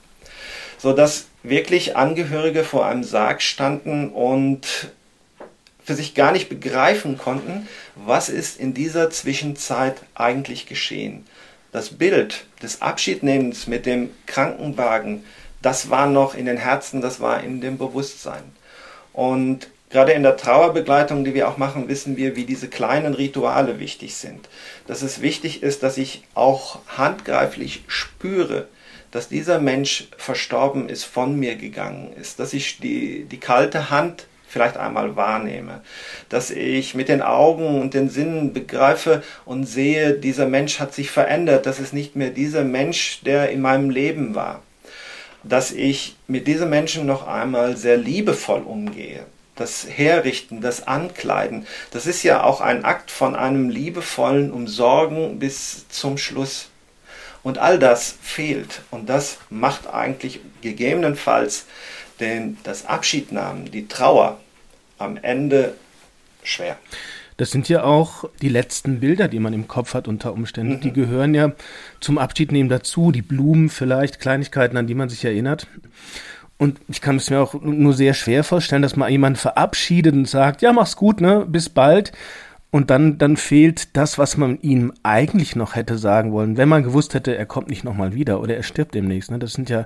sodass 0.81 1.27
wirklich 1.43 1.95
Angehörige 1.95 2.63
vor 2.63 2.87
einem 2.87 3.03
Sarg 3.03 3.43
standen 3.43 4.09
und 4.09 4.89
für 5.83 5.93
sich 5.93 6.15
gar 6.15 6.31
nicht 6.31 6.49
begreifen 6.49 7.19
konnten, 7.19 7.67
was 7.95 8.29
ist 8.29 8.59
in 8.59 8.73
dieser 8.73 9.11
Zwischenzeit 9.11 9.97
eigentlich 10.15 10.65
geschehen. 10.65 11.27
Das 11.71 11.89
Bild 11.89 12.45
des 12.61 12.81
Abschiednehmens 12.81 13.67
mit 13.67 13.85
dem 13.85 14.09
Krankenwagen, 14.25 15.23
das 15.61 15.89
war 15.89 16.07
noch 16.07 16.35
in 16.35 16.45
den 16.45 16.57
Herzen, 16.57 17.01
das 17.01 17.19
war 17.19 17.43
in 17.43 17.61
dem 17.61 17.77
Bewusstsein. 17.77 18.43
Und 19.13 19.69
gerade 19.89 20.11
in 20.11 20.23
der 20.23 20.37
Trauerbegleitung, 20.37 21.23
die 21.23 21.33
wir 21.33 21.47
auch 21.47 21.57
machen, 21.57 21.87
wissen 21.87 22.17
wir, 22.17 22.35
wie 22.35 22.45
diese 22.45 22.67
kleinen 22.67 23.13
Rituale 23.13 23.79
wichtig 23.79 24.15
sind. 24.15 24.49
Dass 24.87 25.01
es 25.01 25.21
wichtig 25.21 25.63
ist, 25.63 25.83
dass 25.83 25.97
ich 25.97 26.23
auch 26.33 26.79
handgreiflich 26.87 27.83
spüre, 27.87 28.67
dass 29.11 29.29
dieser 29.29 29.59
Mensch 29.59 30.07
verstorben 30.17 30.89
ist, 30.89 31.03
von 31.03 31.37
mir 31.37 31.55
gegangen 31.55 32.13
ist, 32.19 32.39
dass 32.39 32.53
ich 32.53 32.79
die, 32.79 33.25
die 33.25 33.39
kalte 33.39 33.89
Hand 33.89 34.25
vielleicht 34.51 34.77
einmal 34.77 35.15
wahrnehme, 35.15 35.81
dass 36.29 36.51
ich 36.51 36.93
mit 36.93 37.08
den 37.08 37.22
Augen 37.22 37.79
und 37.81 37.93
den 37.93 38.10
Sinnen 38.10 38.53
begreife 38.53 39.24
und 39.46 39.65
sehe, 39.65 40.13
dieser 40.13 40.46
Mensch 40.46 40.79
hat 40.79 40.93
sich 40.93 41.10
verändert, 41.10 41.65
das 41.65 41.79
ist 41.79 41.93
nicht 41.93 42.15
mehr 42.15 42.29
dieser 42.29 42.63
Mensch, 42.63 43.22
der 43.24 43.50
in 43.50 43.62
meinem 43.62 43.89
Leben 43.89 44.36
war, 44.36 44.62
dass 45.43 45.72
ich 45.72 46.17
mit 46.27 46.48
diesem 46.48 46.70
Menschen 46.70 47.05
noch 47.05 47.27
einmal 47.27 47.77
sehr 47.77 47.98
liebevoll 47.98 48.62
umgehe. 48.62 49.25
Das 49.55 49.86
Herrichten, 49.89 50.62
das 50.62 50.88
Ankleiden, 50.88 51.65
das 51.91 52.08
ist 52.08 52.24
ja 52.24 52.43
auch 52.43 52.62
ein 52.62 52.84
Akt 52.84 53.12
von 53.12 53.36
einem 53.36 53.70
liebevollen 53.70 54.51
Umsorgen 54.51 55.39
bis 55.39 55.88
zum 55.89 56.17
Schluss. 56.17 56.67
Und 57.43 57.58
all 57.58 57.79
das 57.79 58.15
fehlt. 58.22 58.81
Und 58.91 59.10
das 59.10 59.38
macht 59.50 59.91
eigentlich 59.91 60.41
gegebenenfalls 60.62 61.65
den, 62.21 62.57
das 62.63 62.85
Abschiednahmen, 62.85 63.71
die 63.71 63.87
Trauer 63.87 64.39
am 64.97 65.17
Ende 65.21 65.75
schwer. 66.43 66.77
Das 67.37 67.49
sind 67.49 67.69
ja 67.69 67.83
auch 67.83 68.25
die 68.41 68.49
letzten 68.49 68.99
Bilder, 68.99 69.27
die 69.27 69.39
man 69.39 69.53
im 69.53 69.67
Kopf 69.67 69.95
hat 69.95 70.07
unter 70.07 70.31
Umständen. 70.31 70.75
Mhm. 70.75 70.81
Die 70.81 70.93
gehören 70.93 71.33
ja 71.33 71.53
zum 71.99 72.17
Abschiednehmen 72.19 72.69
dazu. 72.69 73.11
Die 73.11 73.23
Blumen 73.23 73.69
vielleicht, 73.69 74.19
Kleinigkeiten, 74.19 74.77
an 74.77 74.85
die 74.85 74.93
man 74.93 75.09
sich 75.09 75.25
erinnert. 75.25 75.67
Und 76.57 76.79
ich 76.87 77.01
kann 77.01 77.15
es 77.15 77.31
mir 77.31 77.39
auch 77.41 77.55
nur 77.55 77.93
sehr 77.93 78.13
schwer 78.13 78.43
vorstellen, 78.43 78.83
dass 78.83 78.95
man 78.95 79.11
jemanden 79.11 79.39
verabschiedet 79.39 80.13
und 80.13 80.27
sagt, 80.27 80.61
ja, 80.61 80.71
mach's 80.71 80.95
gut, 80.95 81.19
ne, 81.19 81.43
bis 81.47 81.69
bald. 81.69 82.11
Und 82.73 82.89
dann, 82.89 83.17
dann 83.17 83.35
fehlt 83.35 83.97
das, 83.97 84.17
was 84.17 84.37
man 84.37 84.57
ihm 84.61 84.93
eigentlich 85.03 85.57
noch 85.57 85.75
hätte 85.75 85.97
sagen 85.97 86.31
wollen, 86.31 86.55
wenn 86.55 86.69
man 86.69 86.83
gewusst 86.83 87.13
hätte, 87.13 87.35
er 87.35 87.45
kommt 87.45 87.67
nicht 87.67 87.83
nochmal 87.83 88.13
wieder 88.13 88.39
oder 88.39 88.55
er 88.55 88.63
stirbt 88.63 88.95
demnächst. 88.95 89.29
Ne? 89.29 89.39
Das 89.39 89.51
sind 89.51 89.69
ja, 89.69 89.85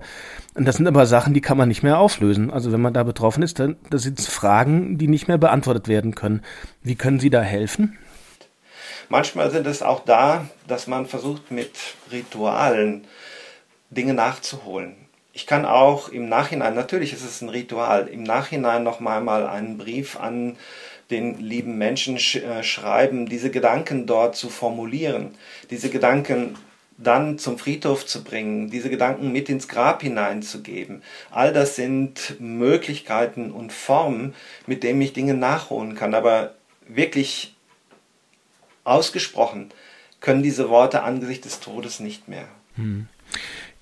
das 0.54 0.76
sind 0.76 0.88
aber 0.88 1.08
Sachen, 1.08 1.34
die 1.34 1.42
kann 1.42 1.58
man 1.58 1.68
nicht 1.68 1.82
mehr 1.82 1.98
auflösen. 1.98 2.52
Also 2.52 2.72
wenn 2.72 2.82
man 2.82 2.94
da 2.94 3.02
betroffen 3.02 3.42
ist, 3.42 3.58
dann, 3.58 3.76
das 3.90 4.04
sind 4.04 4.22
Fragen, 4.22 5.00
die 5.00 5.08
nicht 5.08 5.28
mehr 5.28 5.40
beantwortet 5.40 5.88
werden 5.88 6.14
können. 6.14 6.44
Wie 6.84 6.94
können 6.94 7.20
Sie 7.20 7.32
da 7.32 7.42
helfen? 7.42 7.98
Manchmal 9.10 9.50
sind 9.50 9.66
es 9.66 9.82
auch 9.82 10.06
da, 10.06 10.46
dass 10.68 10.86
man 10.86 11.08
versucht, 11.08 11.50
mit 11.50 11.72
Ritualen 12.12 13.06
Dinge 13.90 14.14
nachzuholen. 14.14 14.96
Ich 15.34 15.48
kann 15.48 15.66
auch 15.66 16.10
im 16.10 16.30
Nachhinein, 16.30 16.76
natürlich 16.76 17.14
ist 17.14 17.26
es 17.26 17.42
ein 17.42 17.50
Ritual, 17.50 18.08
im 18.08 18.24
Nachhinein 18.24 18.84
nochmal 18.84 19.22
mal 19.22 19.48
einen 19.48 19.78
Brief 19.78 20.20
an 20.20 20.56
den 21.12 21.40
lieben 21.40 21.78
Menschen 21.78 22.18
sch 22.20 22.38
äh, 22.38 22.64
schreiben, 22.64 23.28
diese 23.28 23.52
Gedanken 23.52 24.08
dort 24.08 24.36
zu 24.36 24.50
formulieren, 24.50 25.36
diese 25.70 25.90
Gedanken 25.90 26.56
dann 26.98 27.38
zum 27.38 27.58
Friedhof 27.58 28.06
zu 28.06 28.24
bringen, 28.24 28.70
diese 28.70 28.90
Gedanken 28.90 29.32
mit 29.32 29.50
ins 29.50 29.68
Grab 29.68 30.02
hineinzugeben. 30.02 31.04
All 31.30 31.52
das 31.52 31.76
sind 31.76 32.40
Möglichkeiten 32.40 33.52
und 33.52 33.74
Formen, 33.74 34.34
mit 34.66 34.84
denen 34.84 35.02
ich 35.02 35.12
Dinge 35.12 35.34
nachholen 35.34 35.96
kann. 35.96 36.14
Aber 36.14 36.56
wirklich 36.88 37.56
ausgesprochen 38.86 39.72
können 40.22 40.42
diese 40.42 40.70
Worte 40.70 41.04
angesichts 41.04 41.48
des 41.48 41.60
Todes 41.60 42.00
nicht 42.00 42.30
mehr. 42.30 42.48
Hm 42.78 43.08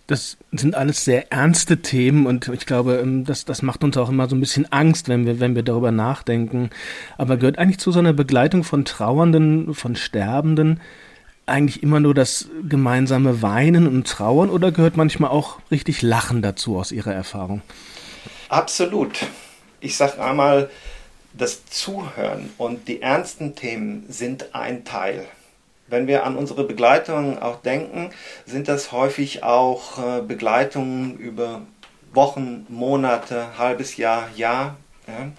das 0.07 0.38
sind 0.51 0.75
alles 0.75 1.05
sehr 1.05 1.31
ernste 1.31 1.81
Themen 1.81 2.25
und 2.25 2.50
ich 2.50 2.65
glaube, 2.65 2.95
ähm, 2.95 3.24
das, 3.24 3.45
das 3.45 3.62
macht 3.62 3.83
uns 3.83 3.95
auch 3.98 4.10
immer 4.10 4.27
so 4.27 4.36
ein 4.36 4.41
bisschen 4.41 4.72
Angst, 4.72 5.07
wenn 5.07 5.25
wir, 5.25 5.39
wenn 5.39 5.55
wir 5.55 5.63
darüber 5.63 5.91
nachdenken. 5.91 6.69
Aber 7.17 7.38
gehört 7.38 7.57
eigentlich 7.57 7.79
zu 7.79 7.91
so 7.91 8.00
einer 8.00 8.13
Begleitung 8.13 8.63
von 8.63 8.86
Trauernden, 8.86 9.74
von 9.74 9.95
Sterbenden 9.95 10.81
eigentlich 11.45 11.83
immer 11.83 12.00
nur 12.00 12.13
das 12.13 12.48
gemeinsame 12.67 13.41
Weinen 13.41 13.88
und 13.88 14.07
Trauern 14.07 14.50
oder 14.50 14.72
gehört 14.72 14.98
manchmal 14.98 15.29
auch 15.29 15.60
richtig 15.72 16.01
Lachen 16.01 16.41
dazu 16.41 16.77
aus 16.77 16.91
Ihrer 16.91 17.13
Erfahrung? 17.13 17.62
Absolut. 18.50 19.25
Ich 19.79 19.98
sage 19.98 20.24
einmal, 20.24 20.69
das 21.33 21.65
Zuhören 21.65 22.50
und 22.57 22.88
die 22.88 23.01
ernsten 23.01 23.55
Themen 23.55 24.05
sind 24.07 24.55
ein 24.55 24.86
Teil. 24.86 25.25
Wenn 25.93 26.07
wir 26.07 26.25
an 26.25 26.35
unsere 26.35 26.63
Begleitungen 26.63 27.38
auch 27.38 27.62
denken, 27.62 28.09
sind 28.47 28.67
das 28.67 28.91
häufig 28.91 29.43
auch 29.43 30.00
äh, 30.00 30.21
Begleitungen 30.23 31.19
über 31.19 31.62
Wochen, 32.12 32.65
Monate, 32.67 33.59
halbes 33.59 33.95
Jahr, 33.95 34.27
Jahr. 34.35 34.75
Ja. 35.05 35.31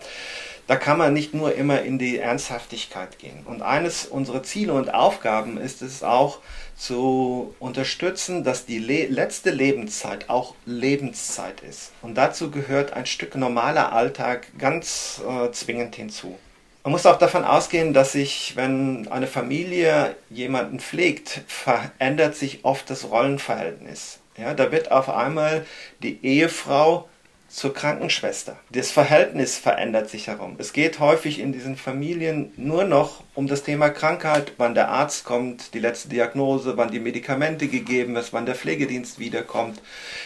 Da 0.69 0.77
kann 0.77 0.97
man 0.97 1.13
nicht 1.13 1.35
nur 1.35 1.57
immer 1.57 1.83
in 1.83 1.99
die 1.99 2.19
Ernsthaftigkeit 2.19 3.19
gehen. 3.19 3.43
Und 3.47 3.63
eines 3.63 4.07
unserer 4.07 4.45
Ziele 4.45 4.75
und 4.75 4.95
Aufgaben 4.95 5.59
ist 5.59 5.83
es 5.83 6.05
auch 6.05 6.39
zu 6.77 7.53
unterstützen, 7.59 8.45
dass 8.45 8.65
die 8.65 8.79
le 8.79 9.07
letzte 9.07 9.51
Lebenszeit 9.51 10.31
auch 10.31 10.55
Lebenszeit 10.67 11.63
ist. 11.63 11.91
Und 12.01 12.15
dazu 12.15 12.53
gehört 12.53 12.93
ein 12.93 13.07
Stück 13.07 13.35
normaler 13.35 13.93
Alltag 13.93 14.47
ganz 14.57 15.21
äh, 15.29 15.51
zwingend 15.51 15.97
hinzu. 15.97 16.39
Man 16.85 16.93
muss 16.93 17.07
auch 17.07 17.17
davon 17.17 17.45
ausgehen, 17.45 17.95
dass 17.95 18.13
sich, 18.13 18.57
wenn 18.57 19.09
eine 19.09 19.27
Familie 19.27 20.17
jemanden 20.29 20.81
pflegt, 20.81 21.41
verändert 21.47 22.37
sich 22.37 22.63
oft 22.67 22.91
das 22.91 23.11
Rollenverhältnis. 23.11 24.19
Ja, 24.37 24.53
da 24.53 24.71
wird 24.71 24.93
auf 24.93 25.09
einmal 25.09 25.65
die 26.03 26.23
Ehefrau 26.23 27.09
zur 27.49 27.73
Krankenschwester. 27.73 28.59
Das 28.71 28.91
Verhältnis 28.91 29.57
verändert 29.57 30.11
sich 30.11 30.27
herum. 30.27 30.57
Es 30.59 30.75
geht 30.75 30.99
häufig 30.99 31.39
in 31.39 31.53
diesen 31.53 31.77
Familien 31.77 32.53
nur 32.57 32.85
noch 32.85 33.23
um 33.35 33.47
das 33.47 33.63
Thema 33.63 33.89
Krankheit, 33.89 34.53
wann 34.59 34.75
der 34.75 34.89
Arzt 34.89 35.25
kommt, 35.25 35.73
die 35.73 35.79
letzte 35.79 36.09
Diagnose, 36.09 36.77
wann 36.77 36.91
die 36.91 37.01
Medikamente 37.01 37.69
gegeben 37.69 38.17
ist, 38.17 38.35
wann 38.35 38.45
der 38.45 38.57
Pflegedienst 38.57 39.19
wiederkommt. 39.21 39.81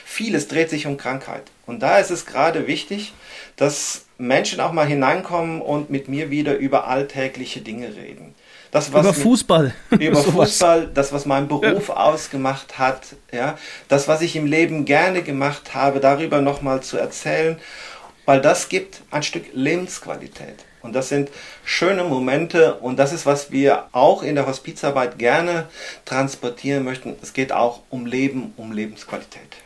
Vieles 0.04 0.48
dreht 0.48 0.70
sich 0.70 0.86
um 0.86 0.96
Krankheit. 0.96 1.44
Und 1.66 1.82
da 1.84 1.98
ist 1.98 2.10
es 2.10 2.26
gerade 2.26 2.66
wichtig, 2.66 3.12
dass 3.58 4.06
Menschen 4.16 4.60
auch 4.60 4.72
mal 4.72 4.86
hineinkommen 4.86 5.60
und 5.60 5.90
mit 5.90 6.08
mir 6.08 6.30
wieder 6.30 6.56
über 6.56 6.86
alltägliche 6.86 7.60
Dinge 7.60 7.94
reden. 7.94 8.34
Das, 8.70 8.92
was 8.92 9.04
über 9.04 9.14
Fußball. 9.14 9.74
Über 9.90 10.22
Fußball, 10.22 10.90
das, 10.92 11.12
was 11.12 11.26
meinen 11.26 11.48
Beruf 11.48 11.88
ja. 11.88 11.96
ausgemacht 11.96 12.78
hat, 12.78 13.16
ja, 13.32 13.58
das, 13.88 14.08
was 14.08 14.20
ich 14.20 14.36
im 14.36 14.46
Leben 14.46 14.84
gerne 14.84 15.22
gemacht 15.22 15.74
habe, 15.74 16.00
darüber 16.00 16.40
nochmal 16.40 16.82
zu 16.82 16.98
erzählen, 16.98 17.58
weil 18.26 18.42
das 18.42 18.68
gibt 18.68 19.02
ein 19.10 19.22
Stück 19.22 19.44
Lebensqualität. 19.54 20.66
Und 20.82 20.92
das 20.92 21.08
sind 21.08 21.30
schöne 21.64 22.04
Momente 22.04 22.74
und 22.74 22.98
das 22.98 23.12
ist, 23.12 23.26
was 23.26 23.50
wir 23.50 23.86
auch 23.92 24.22
in 24.22 24.34
der 24.36 24.46
Hospizarbeit 24.46 25.18
gerne 25.18 25.66
transportieren 26.04 26.84
möchten. 26.84 27.16
Es 27.20 27.32
geht 27.32 27.52
auch 27.52 27.80
um 27.90 28.06
Leben, 28.06 28.52
um 28.56 28.70
Lebensqualität. 28.70 29.56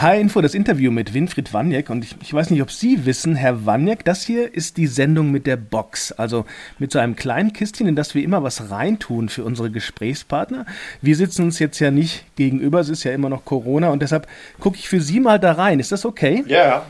H-Info, 0.00 0.40
das 0.40 0.54
Interview 0.54 0.90
mit 0.90 1.12
Winfried 1.12 1.52
Waniek. 1.52 1.90
Und 1.90 2.04
ich, 2.04 2.16
ich, 2.22 2.32
weiß 2.32 2.50
nicht, 2.50 2.62
ob 2.62 2.70
Sie 2.70 3.04
wissen, 3.04 3.34
Herr 3.34 3.66
Waniek, 3.66 4.04
das 4.04 4.22
hier 4.22 4.54
ist 4.54 4.78
die 4.78 4.86
Sendung 4.86 5.30
mit 5.30 5.46
der 5.46 5.56
Box. 5.56 6.12
Also 6.12 6.46
mit 6.78 6.90
so 6.90 6.98
einem 6.98 7.16
kleinen 7.16 7.52
Kistchen, 7.52 7.86
in 7.86 7.96
das 7.96 8.14
wir 8.14 8.24
immer 8.24 8.42
was 8.42 8.70
reintun 8.70 9.28
für 9.28 9.44
unsere 9.44 9.70
Gesprächspartner. 9.70 10.64
Wir 11.02 11.16
sitzen 11.16 11.44
uns 11.44 11.58
jetzt 11.58 11.78
ja 11.80 11.90
nicht 11.90 12.24
gegenüber, 12.36 12.80
es 12.80 12.88
ist 12.88 13.04
ja 13.04 13.12
immer 13.12 13.28
noch 13.28 13.44
Corona 13.44 13.90
und 13.90 14.00
deshalb 14.00 14.26
gucke 14.58 14.78
ich 14.78 14.88
für 14.88 15.00
Sie 15.00 15.20
mal 15.20 15.38
da 15.38 15.52
rein. 15.52 15.80
Ist 15.80 15.92
das 15.92 16.06
okay? 16.06 16.44
Ja. 16.46 16.86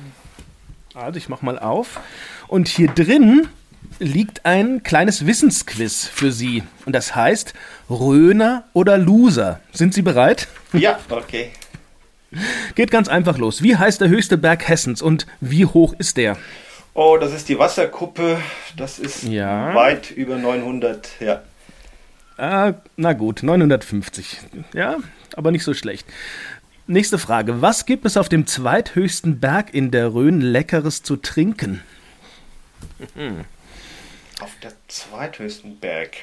Also 0.94 1.18
ich 1.18 1.28
mache 1.28 1.44
mal 1.44 1.58
auf. 1.58 2.00
Und 2.46 2.68
hier 2.68 2.88
drin 2.88 3.48
liegt 3.98 4.46
ein 4.46 4.82
kleines 4.82 5.26
Wissensquiz 5.26 6.06
für 6.06 6.30
Sie. 6.30 6.62
Und 6.86 6.94
das 6.94 7.14
heißt 7.16 7.54
Röner 7.88 8.64
oder 8.72 8.98
Loser. 8.98 9.60
Sind 9.72 9.94
Sie 9.94 10.02
bereit? 10.02 10.48
Ja, 10.72 10.98
okay. 11.10 11.50
Geht 12.74 12.90
ganz 12.90 13.08
einfach 13.08 13.38
los. 13.38 13.62
Wie 13.62 13.76
heißt 13.76 14.00
der 14.00 14.08
höchste 14.08 14.38
Berg 14.38 14.68
Hessens 14.68 15.02
und 15.02 15.26
wie 15.40 15.66
hoch 15.66 15.94
ist 15.98 16.16
der? 16.16 16.36
Oh, 16.94 17.16
das 17.20 17.32
ist 17.32 17.48
die 17.48 17.58
Wasserkuppe. 17.58 18.38
Das 18.76 18.98
ist 18.98 19.24
ja. 19.24 19.74
weit 19.74 20.10
über 20.10 20.36
900, 20.36 21.08
ja. 21.20 21.42
Ah, 22.36 22.74
na 22.96 23.12
gut, 23.12 23.42
950. 23.42 24.38
Ja, 24.72 24.96
aber 25.36 25.50
nicht 25.50 25.64
so 25.64 25.74
schlecht. 25.74 26.06
Nächste 26.86 27.18
Frage. 27.18 27.62
Was 27.62 27.86
gibt 27.86 28.04
es 28.06 28.16
auf 28.16 28.28
dem 28.28 28.46
zweithöchsten 28.46 29.38
Berg 29.38 29.74
in 29.74 29.90
der 29.90 30.14
Rhön 30.14 30.40
Leckeres 30.40 31.02
zu 31.02 31.16
trinken? 31.16 31.82
Auf 34.40 34.52
der 34.62 34.72
zweithöchsten 34.88 35.78
Berg. 35.78 36.16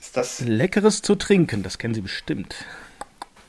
Ist 0.00 0.16
das. 0.16 0.40
Leckeres 0.40 1.02
zu 1.02 1.14
trinken, 1.14 1.62
das 1.62 1.78
kennen 1.78 1.94
Sie 1.94 2.00
bestimmt. 2.00 2.56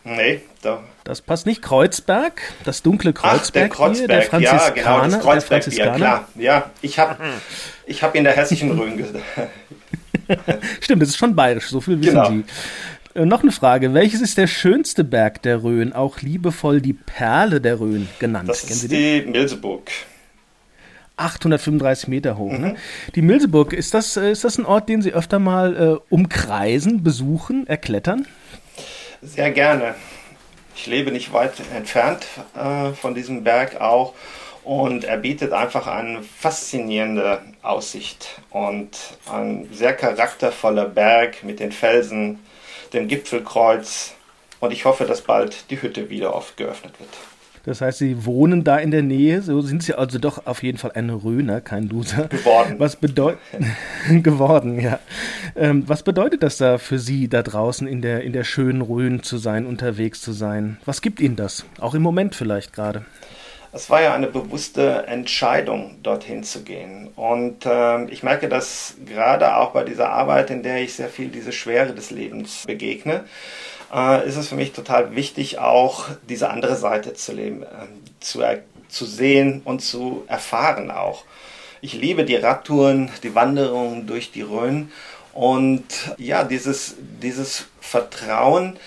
Nee, 0.04 0.42
da. 0.62 0.84
Das 1.04 1.22
passt 1.22 1.46
nicht. 1.46 1.62
Kreuzberg, 1.62 2.42
das 2.64 2.82
dunkle 2.82 3.14
Kreuzberg. 3.14 3.42
Ach, 3.44 3.52
der 3.52 3.70
Kreuzberg, 3.70 4.30
hier, 4.30 4.40
der 4.40 4.42
ja, 4.42 4.70
genau, 4.70 5.02
das 5.02 5.20
Kreuzberg, 5.20 5.68
ja, 5.74 5.96
klar. 5.96 6.28
Ja, 6.36 6.72
ich 6.82 6.98
habe 6.98 7.18
ich 7.86 8.02
hab 8.02 8.16
in 8.16 8.24
der 8.24 8.34
hessischen 8.34 8.72
Rhön 8.80 8.98
gesagt. 8.98 9.24
Stimmt, 10.82 11.02
das 11.02 11.10
ist 11.10 11.18
schon 11.18 11.36
bayerisch, 11.36 11.70
so 11.70 11.82
viel 11.82 12.00
wissen 12.00 12.14
genau. 12.14 12.30
Sie. 12.30 12.44
Äh, 13.14 13.26
noch 13.26 13.44
eine 13.44 13.52
Frage. 13.52 13.94
Welches 13.94 14.22
ist 14.22 14.38
der 14.38 14.48
schönste 14.48 15.04
Berg 15.04 15.42
der 15.42 15.64
Rhön, 15.64 15.94
auch 15.94 16.22
liebevoll 16.22 16.82
die 16.82 16.94
Perle 16.94 17.62
der 17.62 17.80
Rhön 17.80 18.08
genannt? 18.20 18.50
Das 18.50 18.62
Kennen 18.62 18.72
ist 18.72 18.82
Sie 18.82 18.88
die 18.88 19.30
Milseburg. 19.30 19.90
835 21.18 22.08
Meter 22.08 22.38
hoch. 22.38 22.52
Ne? 22.52 22.58
Mhm. 22.58 22.64
Ne? 22.64 22.76
Die 23.16 23.22
Milseburg, 23.22 23.74
ist 23.74 23.94
das, 23.94 24.18
äh, 24.18 24.32
ist 24.32 24.44
das 24.44 24.58
ein 24.58 24.66
Ort, 24.66 24.90
den 24.90 25.02
Sie 25.02 25.14
öfter 25.14 25.40
mal 25.40 25.76
äh, 25.76 26.14
umkreisen, 26.14 27.04
besuchen, 27.04 27.68
erklettern? 27.68 28.26
Sehr 29.24 29.52
gerne. 29.52 29.94
Ich 30.76 30.88
lebe 30.88 31.12
nicht 31.12 31.32
weit 31.32 31.54
entfernt 31.76 32.26
äh, 32.56 32.92
von 32.94 33.14
diesem 33.14 33.44
Berg 33.44 33.80
auch 33.80 34.16
und 34.64 35.04
er 35.04 35.18
bietet 35.18 35.54
einfach 35.54 35.86
eine 35.86 36.24
faszinierende 36.24 37.44
Aussicht 37.62 38.42
und 38.50 38.98
ein 39.32 39.70
sehr 39.72 39.96
charaktervoller 39.96 40.86
Berg 40.86 41.44
mit 41.44 41.60
den 41.60 41.72
Felsen, 41.72 42.40
dem 42.94 43.08
Gipfelkreuz 43.08 44.16
und 44.60 44.74
ich 44.74 44.86
hoffe, 44.86 45.06
dass 45.06 45.22
bald 45.22 45.70
die 45.70 45.80
Hütte 45.80 46.10
wieder 46.10 46.34
oft 46.34 46.58
geöffnet 46.58 47.00
wird. 47.00 47.12
Das 47.64 47.82
heißt, 47.82 48.00
Sie 48.00 48.26
wohnen 48.26 48.64
da 48.64 48.78
in 48.78 48.92
der 48.92 49.04
Nähe, 49.04 49.42
so 49.42 49.62
sind 49.62 49.84
Sie 49.84 49.94
also 49.94 50.18
doch 50.18 50.48
auf 50.48 50.64
jeden 50.64 50.78
Fall 50.78 50.94
ein 50.96 51.10
Röner, 51.10 51.62
kein 51.62 51.88
Loser. 51.88 52.28
Geworden. 52.28 52.76
Was 52.78 52.96
bedeutet 52.96 53.40
geworden, 54.24 54.80
ja. 54.80 55.00
Ähm, 55.56 55.84
was 55.88 56.02
bedeutet 56.04 56.42
das 56.42 56.58
da 56.58 56.78
für 56.78 56.98
Sie, 56.98 57.28
da 57.28 57.44
draußen 57.44 57.88
in 57.88 58.02
der, 58.02 58.22
in 58.24 58.34
der 58.34 58.44
schönen 58.44 58.82
Rhön 58.82 59.22
zu 59.22 59.38
sein, 59.38 59.66
unterwegs 59.66 60.22
zu 60.22 60.32
sein? 60.32 60.78
Was 60.86 61.02
gibt 61.02 61.20
Ihnen 61.20 61.36
das? 61.36 61.66
Auch 61.80 61.94
im 61.94 62.02
Moment 62.02 62.34
vielleicht 62.36 62.74
gerade. 62.74 63.06
Es 63.74 63.90
war 63.90 64.02
ja 64.02 64.14
eine 64.14 64.28
bewusste 64.28 65.06
Entscheidung, 65.08 65.96
dorthin 66.04 66.44
zu 66.44 66.64
gehen. 66.64 67.08
Und 67.16 67.66
äh, 67.66 68.04
ich 68.06 68.22
merke 68.22 68.50
das 68.50 68.96
gerade 69.06 69.56
auch 69.56 69.72
bei 69.72 69.86
dieser 69.86 70.10
Arbeit, 70.10 70.50
in 70.50 70.62
der 70.62 70.82
ich 70.82 70.94
sehr 70.94 71.08
viel 71.08 71.30
diese 71.30 71.54
Schwere 71.54 71.94
des 71.94 72.12
Lebens 72.12 72.64
begegne 72.68 73.24
äh, 73.94 74.28
ist 74.28 74.38
es 74.38 74.48
für 74.48 74.56
mich 74.56 74.72
total 74.72 75.16
wichtig, 75.16 75.60
auch 75.60 76.08
diese 76.30 76.50
andere 76.50 76.76
Seite 76.76 77.14
zu 77.14 77.34
leben, 77.34 77.64
äh, 77.64 77.68
zu, 78.20 78.42
zu 78.90 79.06
sehen 79.06 79.62
und 79.66 79.82
zu 79.82 80.24
erfahren 80.28 80.92
auch. 80.92 81.24
Ich 81.82 81.94
liebe 81.94 82.26
die 82.26 82.36
Radtouren, 82.36 83.10
die 83.24 83.34
Wanderungen 83.34 84.06
durch 84.08 84.32
die 84.32 84.44
Rhön 84.44 84.92
und 85.34 85.84
ja, 86.18 86.44
dieses, 86.44 86.96
dieses 87.22 87.66
Vertrauen, 87.80 88.78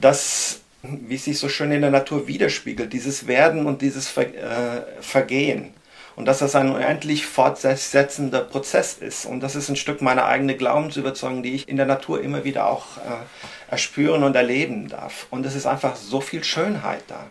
das, 0.00 0.60
wie 0.82 1.14
es 1.14 1.24
sich 1.24 1.38
so 1.38 1.48
schön 1.48 1.72
in 1.72 1.80
der 1.80 1.90
Natur 1.90 2.26
widerspiegelt, 2.26 2.92
dieses 2.92 3.26
Werden 3.26 3.66
und 3.66 3.82
dieses 3.82 4.08
Ver, 4.08 4.34
äh, 4.34 4.82
Vergehen. 5.00 5.72
Und 6.20 6.26
dass 6.26 6.40
das 6.40 6.54
ein 6.54 6.70
unendlich 6.70 7.24
fortsetzender 7.24 8.40
Prozess 8.40 8.98
ist. 8.98 9.24
Und 9.24 9.40
das 9.40 9.56
ist 9.56 9.70
ein 9.70 9.76
Stück 9.76 10.02
meiner 10.02 10.26
eigenen 10.26 10.58
Glaubensüberzeugung, 10.58 11.42
die 11.42 11.54
ich 11.54 11.66
in 11.66 11.78
der 11.78 11.86
Natur 11.86 12.20
immer 12.20 12.44
wieder 12.44 12.66
auch 12.66 12.98
äh, 12.98 13.70
erspüren 13.70 14.22
und 14.22 14.36
erleben 14.36 14.88
darf. 14.88 15.26
Und 15.30 15.46
es 15.46 15.54
ist 15.54 15.64
einfach 15.64 15.96
so 15.96 16.20
viel 16.20 16.44
Schönheit 16.44 17.04
da. 17.08 17.24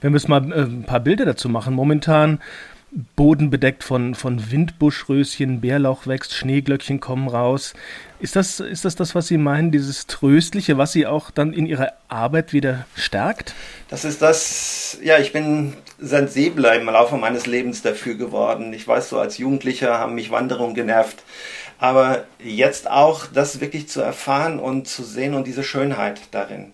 Wenn 0.00 0.14
wir 0.14 0.16
es 0.16 0.28
mal 0.28 0.50
äh, 0.50 0.62
ein 0.62 0.84
paar 0.84 1.00
Bilder 1.00 1.26
dazu 1.26 1.50
machen, 1.50 1.74
momentan 1.74 2.40
Boden 2.90 3.50
bedeckt 3.50 3.82
von, 3.82 4.14
von 4.14 4.50
Windbuschröschen, 4.50 5.60
Bärlauch 5.60 6.06
wächst, 6.06 6.34
Schneeglöckchen 6.34 7.00
kommen 7.00 7.28
raus. 7.28 7.74
Ist 8.20 8.36
das, 8.36 8.60
ist 8.60 8.84
das 8.84 8.94
das, 8.94 9.14
was 9.14 9.26
Sie 9.26 9.38
meinen, 9.38 9.72
dieses 9.72 10.06
Tröstliche, 10.06 10.78
was 10.78 10.92
Sie 10.92 11.06
auch 11.06 11.30
dann 11.30 11.52
in 11.52 11.66
Ihrer 11.66 11.92
Arbeit 12.08 12.52
wieder 12.52 12.86
stärkt? 12.94 13.54
Das 13.88 14.04
ist 14.04 14.22
das, 14.22 14.98
ja, 15.02 15.18
ich 15.18 15.32
bin 15.32 15.74
sensibler 15.98 16.74
im 16.74 16.86
Laufe 16.86 17.16
meines 17.16 17.46
Lebens 17.46 17.82
dafür 17.82 18.14
geworden. 18.14 18.72
Ich 18.72 18.86
weiß, 18.86 19.08
so 19.08 19.18
als 19.18 19.38
Jugendlicher 19.38 19.98
haben 19.98 20.14
mich 20.14 20.30
Wanderungen 20.30 20.74
genervt. 20.74 21.24
Aber 21.78 22.24
jetzt 22.42 22.88
auch 22.88 23.26
das 23.26 23.60
wirklich 23.60 23.88
zu 23.88 24.00
erfahren 24.00 24.58
und 24.58 24.88
zu 24.88 25.02
sehen 25.02 25.34
und 25.34 25.46
diese 25.46 25.64
Schönheit 25.64 26.20
darin. 26.30 26.72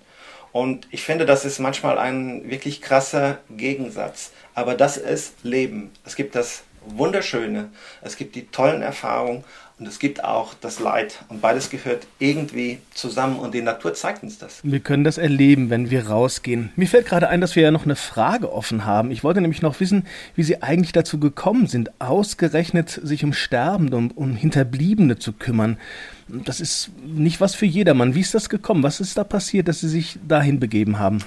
Und 0.53 0.87
ich 0.91 1.03
finde, 1.03 1.25
das 1.25 1.47
ist 1.47 1.59
manchmal 1.59 1.99
ein 1.99 2.51
wirklich 2.51 2.83
krasser 2.83 3.39
Gegensatz. 3.51 4.33
Aber 4.55 4.75
das 4.75 4.97
ist 4.97 5.35
Leben. 5.43 5.91
Es 6.05 6.17
gibt 6.17 6.35
das 6.35 6.65
Wunderschöne, 6.87 7.69
es 8.03 8.17
gibt 8.17 8.35
die 8.35 8.47
tollen 8.47 8.83
Erfahrungen 8.83 9.45
und 9.79 9.87
es 9.87 9.99
gibt 9.99 10.23
auch 10.23 10.55
das 10.55 10.81
Leid. 10.81 11.25
Und 11.29 11.41
beides 11.41 11.71
gehört 11.71 12.07
irgendwie 12.19 12.79
zusammen 12.95 13.39
und 13.39 13.55
die 13.55 13.63
Natur 13.63 13.95
zeigt 13.95 14.23
uns 14.23 14.39
das. 14.39 14.61
Wir 14.63 14.81
können 14.81 15.05
das 15.05 15.19
erleben, 15.19 15.71
wenn 15.71 15.91
wir 15.91 16.09
rausgehen. 16.09 16.71
Mir 16.77 16.87
fällt 16.87 17.07
gerade 17.07 17.29
ein, 17.29 17.41
dass 17.41 17.57
wir 17.57 17.63
ja 17.63 17.71
noch 17.71 17.85
eine 17.85 17.97
Frage 17.97 18.53
offen 18.53 18.85
haben. 18.85 19.11
Ich 19.11 19.25
wollte 19.25 19.41
nämlich 19.41 19.63
noch 19.63 19.81
wissen, 19.81 20.07
wie 20.35 20.43
Sie 20.43 20.63
eigentlich 20.63 20.93
dazu 20.93 21.19
gekommen 21.19 21.67
sind, 21.67 21.91
ausgerechnet 22.01 23.01
sich 23.03 23.25
um 23.25 23.33
Sterbende, 23.33 23.97
um, 23.97 24.11
um 24.13 24.37
Hinterbliebene 24.37 25.19
zu 25.19 25.33
kümmern. 25.33 25.79
Das 26.29 26.61
ist 26.61 26.91
nicht 27.05 27.41
was 27.41 27.55
für 27.55 27.67
jedermann. 27.67 28.15
Wie 28.15 28.21
ist 28.21 28.35
das 28.35 28.49
gekommen? 28.49 28.83
Was 28.83 29.01
ist 29.01 29.19
da 29.19 29.25
passiert, 29.25 29.69
dass 29.69 29.81
Sie 29.81 29.89
sich 29.89 30.19
dahin 30.27 30.61
begeben 30.61 30.99
haben? 30.99 31.19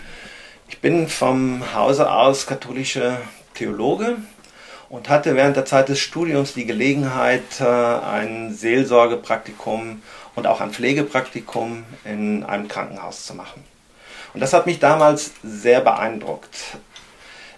Ich 0.68 0.80
bin 0.80 1.08
vom 1.08 1.76
Hause 1.76 2.12
aus 2.12 2.48
katholischer 2.48 3.22
Theologe 3.54 4.18
und 4.90 5.10
hatte 5.10 5.36
während 5.36 5.56
der 5.56 5.66
Zeit 5.66 5.90
des 5.90 6.00
Studiums 6.00 6.56
die 6.56 6.66
Gelegenheit, 6.66 7.60
äh, 7.60 7.66
ein 7.66 8.52
Seelsorgepraktikum 8.52 10.02
und 10.34 10.48
auch 10.48 10.62
ein 10.62 10.72
Pflegepraktikum 10.72 11.84
in 12.04 12.44
einem 12.44 12.68
Krankenhaus 12.68 13.28
zu 13.28 13.36
machen. 13.36 13.64
Und 14.34 14.40
das 14.40 14.54
hat 14.54 14.66
mich 14.66 14.80
damals 14.80 15.34
sehr 15.44 15.82
beeindruckt. 15.82 16.78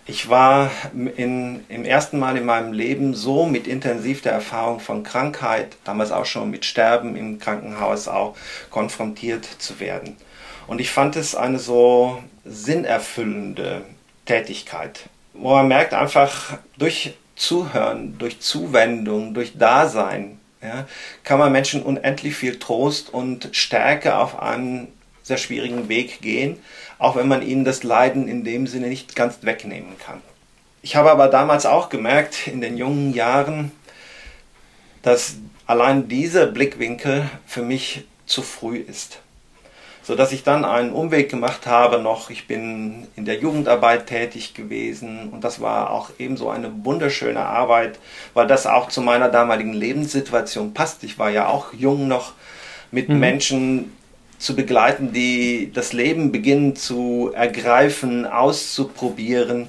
Ich 0.05 0.29
war 0.29 0.69
in, 0.93 1.65
im 1.69 1.85
ersten 1.85 2.19
Mal 2.19 2.35
in 2.37 2.45
meinem 2.45 2.73
Leben 2.73 3.13
so 3.13 3.45
mit 3.45 3.67
intensiv 3.67 4.21
der 4.21 4.33
Erfahrung 4.33 4.81
von 4.81 5.03
Krankheit, 5.03 5.77
damals 5.85 6.11
auch 6.11 6.25
schon 6.25 6.49
mit 6.49 6.65
Sterben 6.65 7.15
im 7.15 7.39
Krankenhaus 7.39 8.09
auch 8.09 8.35
konfrontiert 8.69 9.45
zu 9.59 9.79
werden. 9.79 10.17
Und 10.67 10.79
ich 10.79 10.91
fand 10.91 11.15
es 11.15 11.35
eine 11.35 11.59
so 11.59 12.21
sinnerfüllende 12.45 13.83
Tätigkeit 14.25 15.09
wo 15.37 15.53
man 15.53 15.67
merkt 15.67 15.93
einfach 15.93 16.57
durch 16.77 17.13
Zuhören, 17.35 18.17
durch 18.17 18.39
Zuwendung, 18.39 19.33
durch 19.33 19.57
Dasein, 19.57 20.39
ja, 20.61 20.87
kann 21.23 21.37
man 21.37 21.51
Menschen 21.51 21.83
unendlich 21.83 22.35
viel 22.35 22.57
Trost 22.57 23.13
und 23.13 23.49
Stärke 23.51 24.17
auf 24.17 24.39
einem 24.41 24.87
sehr 25.21 25.37
schwierigen 25.37 25.87
Weg 25.87 26.21
gehen, 26.21 26.57
auch 26.97 27.15
wenn 27.15 27.27
man 27.27 27.47
ihnen 27.47 27.63
das 27.63 27.83
Leiden 27.83 28.27
in 28.27 28.43
dem 28.43 28.65
Sinne 28.65 28.87
nicht 28.87 29.15
ganz 29.15 29.39
wegnehmen 29.41 29.97
kann. 29.99 30.21
Ich 30.81 30.95
habe 30.95 31.11
aber 31.11 31.27
damals 31.27 31.65
auch 31.65 31.89
gemerkt, 31.89 32.47
in 32.47 32.61
den 32.61 32.77
jungen 32.77 33.13
Jahren, 33.13 33.71
dass 35.03 35.35
allein 35.67 36.07
dieser 36.07 36.47
Blickwinkel 36.47 37.29
für 37.45 37.61
mich 37.61 38.05
zu 38.25 38.41
früh 38.41 38.77
ist. 38.77 39.19
Sodass 40.07 40.31
ich 40.31 40.43
dann 40.43 40.63
einen 40.63 40.93
Umweg 40.93 41.27
gemacht 41.27 41.67
habe 41.67 41.99
noch. 41.99 42.29
Ich 42.29 42.47
bin 42.47 43.07
in 43.17 43.25
der 43.25 43.39
Jugendarbeit 43.39 44.07
tätig 44.07 44.53
gewesen 44.53 45.27
und 45.33 45.43
das 45.43 45.59
war 45.59 45.91
auch 45.91 46.11
ebenso 46.17 46.49
eine 46.49 46.71
wunderschöne 46.85 47.41
Arbeit, 47.41 47.99
weil 48.33 48.47
das 48.47 48.67
auch 48.67 48.87
zu 48.87 49.01
meiner 49.01 49.27
damaligen 49.27 49.73
Lebenssituation 49.73 50.73
passt. 50.73 51.03
Ich 51.03 51.19
war 51.19 51.29
ja 51.29 51.49
auch 51.49 51.73
jung 51.73 52.07
noch 52.07 52.31
mit 52.89 53.09
mhm. 53.09 53.19
Menschen 53.19 53.97
zu 54.37 54.55
begleiten, 54.55 55.11
die 55.11 55.73
das 55.73 55.91
Leben 55.91 56.31
beginnen 56.31 56.77
zu 56.77 57.31
ergreifen, 57.35 58.25
auszuprobieren. 58.25 59.67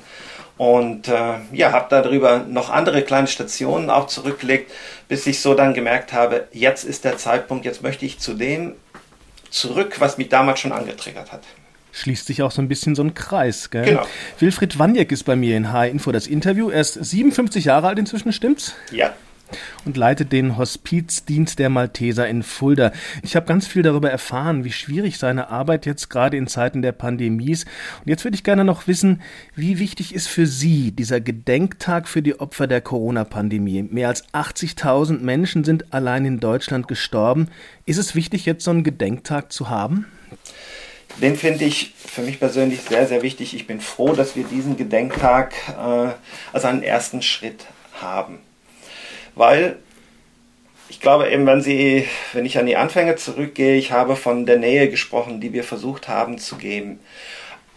Und 0.57 1.09
äh, 1.09 1.35
ja, 1.51 1.73
habe 1.73 1.87
darüber 1.91 2.45
noch 2.49 2.71
andere 2.71 3.03
kleine 3.03 3.27
Stationen 3.27 3.91
auch 3.91 4.07
zurückgelegt, 4.07 4.71
bis 5.09 5.27
ich 5.27 5.41
so 5.41 5.55
dann 5.55 5.75
gemerkt 5.75 6.13
habe, 6.13 6.47
jetzt 6.53 6.85
ist 6.85 7.05
der 7.05 7.17
Zeitpunkt, 7.17 7.65
jetzt 7.65 7.83
möchte 7.83 8.07
ich 8.07 8.21
zu 8.21 8.35
dem 8.35 8.75
zurück, 9.51 10.01
was 10.01 10.19
mich 10.19 10.29
damals 10.29 10.61
schon 10.61 10.73
angetriggert 10.73 11.33
hat 11.33 11.43
schließt 11.91 12.27
sich 12.27 12.43
auch 12.43 12.53
so 12.53 12.63
ein 12.63 12.69
bisschen 12.69 12.95
so 12.95 13.03
ein 13.03 13.15
Kreis. 13.15 13.71
Gell? 13.71 13.85
Genau. 13.85 14.07
Wilfried 14.39 14.79
Wanjek 14.79 15.11
ist 15.11 15.25
bei 15.25 15.35
mir 15.35 15.57
in 15.57 15.73
H-Info 15.73 16.13
das 16.13 16.29
Interview. 16.29 16.71
Er 16.71 16.81
ist 16.83 16.95
57 16.95 17.65
Jahre 17.65 17.89
alt 17.89 17.99
inzwischen, 17.99 18.33
stimmt's? 18.33 18.75
Ja 18.93 19.15
und 19.85 19.97
leitet 19.97 20.33
den 20.33 20.57
Hospizdienst 20.57 21.59
der 21.59 21.69
Malteser 21.69 22.29
in 22.29 22.43
Fulda. 22.43 22.93
Ich 23.23 23.37
habe 23.37 23.47
ganz 23.47 23.67
viel 23.67 23.83
darüber 23.83 24.11
erfahren, 24.11 24.65
wie 24.65 24.73
schwierig 24.73 25.19
seine 25.19 25.49
Arbeit 25.51 25.87
jetzt 25.87 26.11
gerade 26.11 26.37
in 26.37 26.47
Zeiten 26.47 26.83
der 26.83 26.93
Pandemie 26.93 27.51
ist. 27.51 27.67
Und 28.01 28.09
jetzt 28.09 28.25
würde 28.25 28.35
ich 28.35 28.45
gerne 28.45 28.65
noch 28.65 28.87
wissen, 28.87 29.23
wie 29.55 29.79
wichtig 29.79 30.15
ist 30.15 30.29
für 30.29 30.47
Sie 30.47 30.93
dieser 30.93 31.21
Gedenktag 31.21 32.09
für 32.09 32.23
die 32.23 32.39
Opfer 32.41 32.67
der 32.67 32.81
Corona-Pandemie? 32.81 33.83
Mehr 33.83 34.09
als 34.09 34.27
80.000 34.33 35.21
Menschen 35.21 35.65
sind 35.65 35.93
allein 35.93 36.25
in 36.25 36.41
Deutschland 36.41 36.89
gestorben. 36.89 37.49
Ist 37.87 37.99
es 37.99 38.15
wichtig, 38.15 38.47
jetzt 38.47 38.65
so 38.65 38.71
einen 38.71 38.85
Gedenktag 38.85 39.53
zu 39.53 39.69
haben? 39.69 40.07
Den 41.23 41.37
finde 41.37 41.65
ich 41.65 41.95
für 41.97 42.23
mich 42.23 42.39
persönlich 42.39 42.83
sehr, 42.83 43.07
sehr 43.07 43.23
wichtig. 43.23 43.55
Ich 43.55 43.67
bin 43.67 43.81
froh, 43.81 44.13
dass 44.13 44.37
wir 44.37 44.45
diesen 44.45 44.77
Gedenktag 44.77 45.55
äh, 45.69 46.11
als 46.53 46.65
einen 46.65 46.83
ersten 46.83 47.23
Schritt 47.23 47.65
haben 48.01 48.39
weil 49.39 49.77
ich 50.89 51.01
glaube 51.01 51.31
eben, 51.31 51.47
wenn 51.47 51.63
Sie, 51.63 52.07
wenn 52.33 52.45
ich 52.45 52.59
an 52.59 52.67
die 52.67 52.77
Anfänge 52.77 53.17
zurückgehe, 53.17 53.77
ich 53.77 53.93
habe 53.93 54.17
von 54.17 54.47
der 54.47 54.59
Nähe 54.59 54.89
gesprochen, 54.91 55.41
die 55.41 55.53
wir 55.53 55.65
versucht 55.65 56.09
haben 56.09 56.39
zu 56.39 56.57
geben. 56.57 56.99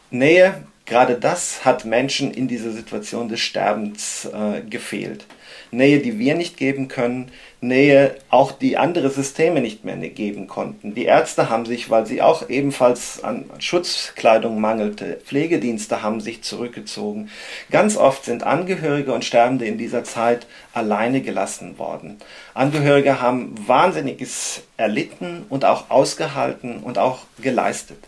Nähe, 0.10 0.64
gerade 0.86 1.16
das 1.16 1.64
hat 1.64 1.86
Menschen 1.86 2.34
in 2.34 2.48
dieser 2.48 2.72
Situation 2.72 3.30
des 3.30 3.42
Sterbens 3.42 4.26
äh, 4.26 4.62
gefehlt. 4.62 5.26
Nähe, 5.72 6.00
die 6.00 6.20
wir 6.20 6.36
nicht 6.36 6.58
geben 6.58 6.90
können, 6.90 7.32
Nähe 7.62 8.16
auch 8.30 8.52
die 8.52 8.78
andere 8.78 9.10
Systeme 9.10 9.62
nicht 9.62 9.86
mehr 9.86 9.96
geben 9.98 10.48
konnten. 10.48 10.96
Die 10.96 11.06
Ärzte 11.06 11.50
haben 11.50 11.66
sich, 11.66 11.90
weil 11.90 12.06
sie 12.06 12.22
auch 12.22 12.50
ebenfalls 12.50 13.24
an 13.24 13.46
Schutzkleidung 13.60 14.60
mangelte, 14.60 15.20
Pflegedienste 15.24 16.02
haben 16.02 16.20
sich 16.20 16.42
zurückgezogen. 16.42 17.30
Ganz 17.70 17.96
oft 17.98 18.26
sind 18.26 18.44
Angehörige 18.44 19.14
und 19.14 19.24
Sterbende 19.24 19.66
in 19.66 19.78
dieser 19.78 20.04
Zeit 20.04 20.48
alleine 20.74 21.22
gelassen 21.22 21.78
worden. 21.78 22.18
Angehörige 22.54 23.22
haben 23.22 23.56
Wahnsinniges 23.68 24.64
erlitten 24.76 25.46
und 25.50 25.64
auch 25.64 25.90
ausgehalten 25.90 26.80
und 26.80 26.98
auch 26.98 27.20
geleistet. 27.42 28.00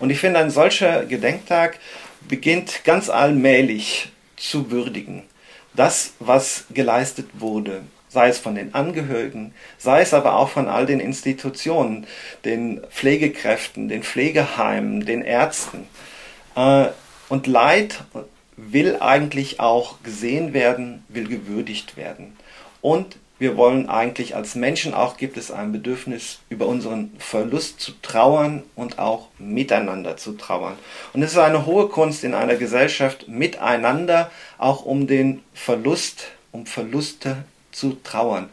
Und 0.00 0.10
ich 0.10 0.18
finde, 0.18 0.40
ein 0.40 0.50
solcher 0.50 1.06
Gedenktag 1.06 1.78
beginnt 2.28 2.84
ganz 2.84 3.08
allmählich 3.08 4.08
zu 4.36 4.70
würdigen 4.70 5.22
das, 5.76 6.14
was 6.18 6.64
geleistet 6.70 7.28
wurde, 7.34 7.82
sei 8.08 8.28
es 8.28 8.38
von 8.38 8.54
den 8.54 8.74
Angehörigen, 8.74 9.52
sei 9.78 10.00
es 10.00 10.14
aber 10.14 10.36
auch 10.36 10.48
von 10.48 10.68
all 10.68 10.86
den 10.86 11.00
Institutionen, 11.00 12.06
den 12.44 12.82
Pflegekräften, 12.90 13.88
den 13.88 14.02
Pflegeheimen, 14.02 15.04
den 15.04 15.22
Ärzten. 15.22 15.86
Äh, 16.54 16.86
und 17.28 17.46
Leid 17.46 18.04
will 18.56 18.96
eigentlich 19.00 19.60
auch 19.60 20.02
gesehen 20.02 20.54
werden, 20.54 21.04
will 21.08 21.28
gewürdigt 21.28 21.96
werden. 21.96 22.36
Und 22.80 23.16
wir 23.38 23.56
wollen 23.56 23.88
eigentlich 23.88 24.34
als 24.34 24.54
Menschen 24.54 24.94
auch, 24.94 25.18
gibt 25.18 25.36
es 25.36 25.50
ein 25.50 25.70
Bedürfnis, 25.72 26.38
über 26.48 26.66
unseren 26.66 27.12
Verlust 27.18 27.80
zu 27.80 27.92
trauern 28.00 28.62
und 28.74 28.98
auch 28.98 29.28
miteinander 29.38 30.16
zu 30.16 30.32
trauern. 30.32 30.74
Und 31.12 31.22
es 31.22 31.32
ist 31.32 31.38
eine 31.38 31.66
hohe 31.66 31.88
Kunst 31.88 32.24
in 32.24 32.32
einer 32.32 32.56
Gesellschaft, 32.56 33.28
miteinander 33.28 34.30
auch 34.56 34.84
um 34.84 35.06
den 35.06 35.42
Verlust, 35.52 36.28
um 36.50 36.64
Verluste 36.64 37.44
zu 37.72 37.98
trauern. 38.02 38.48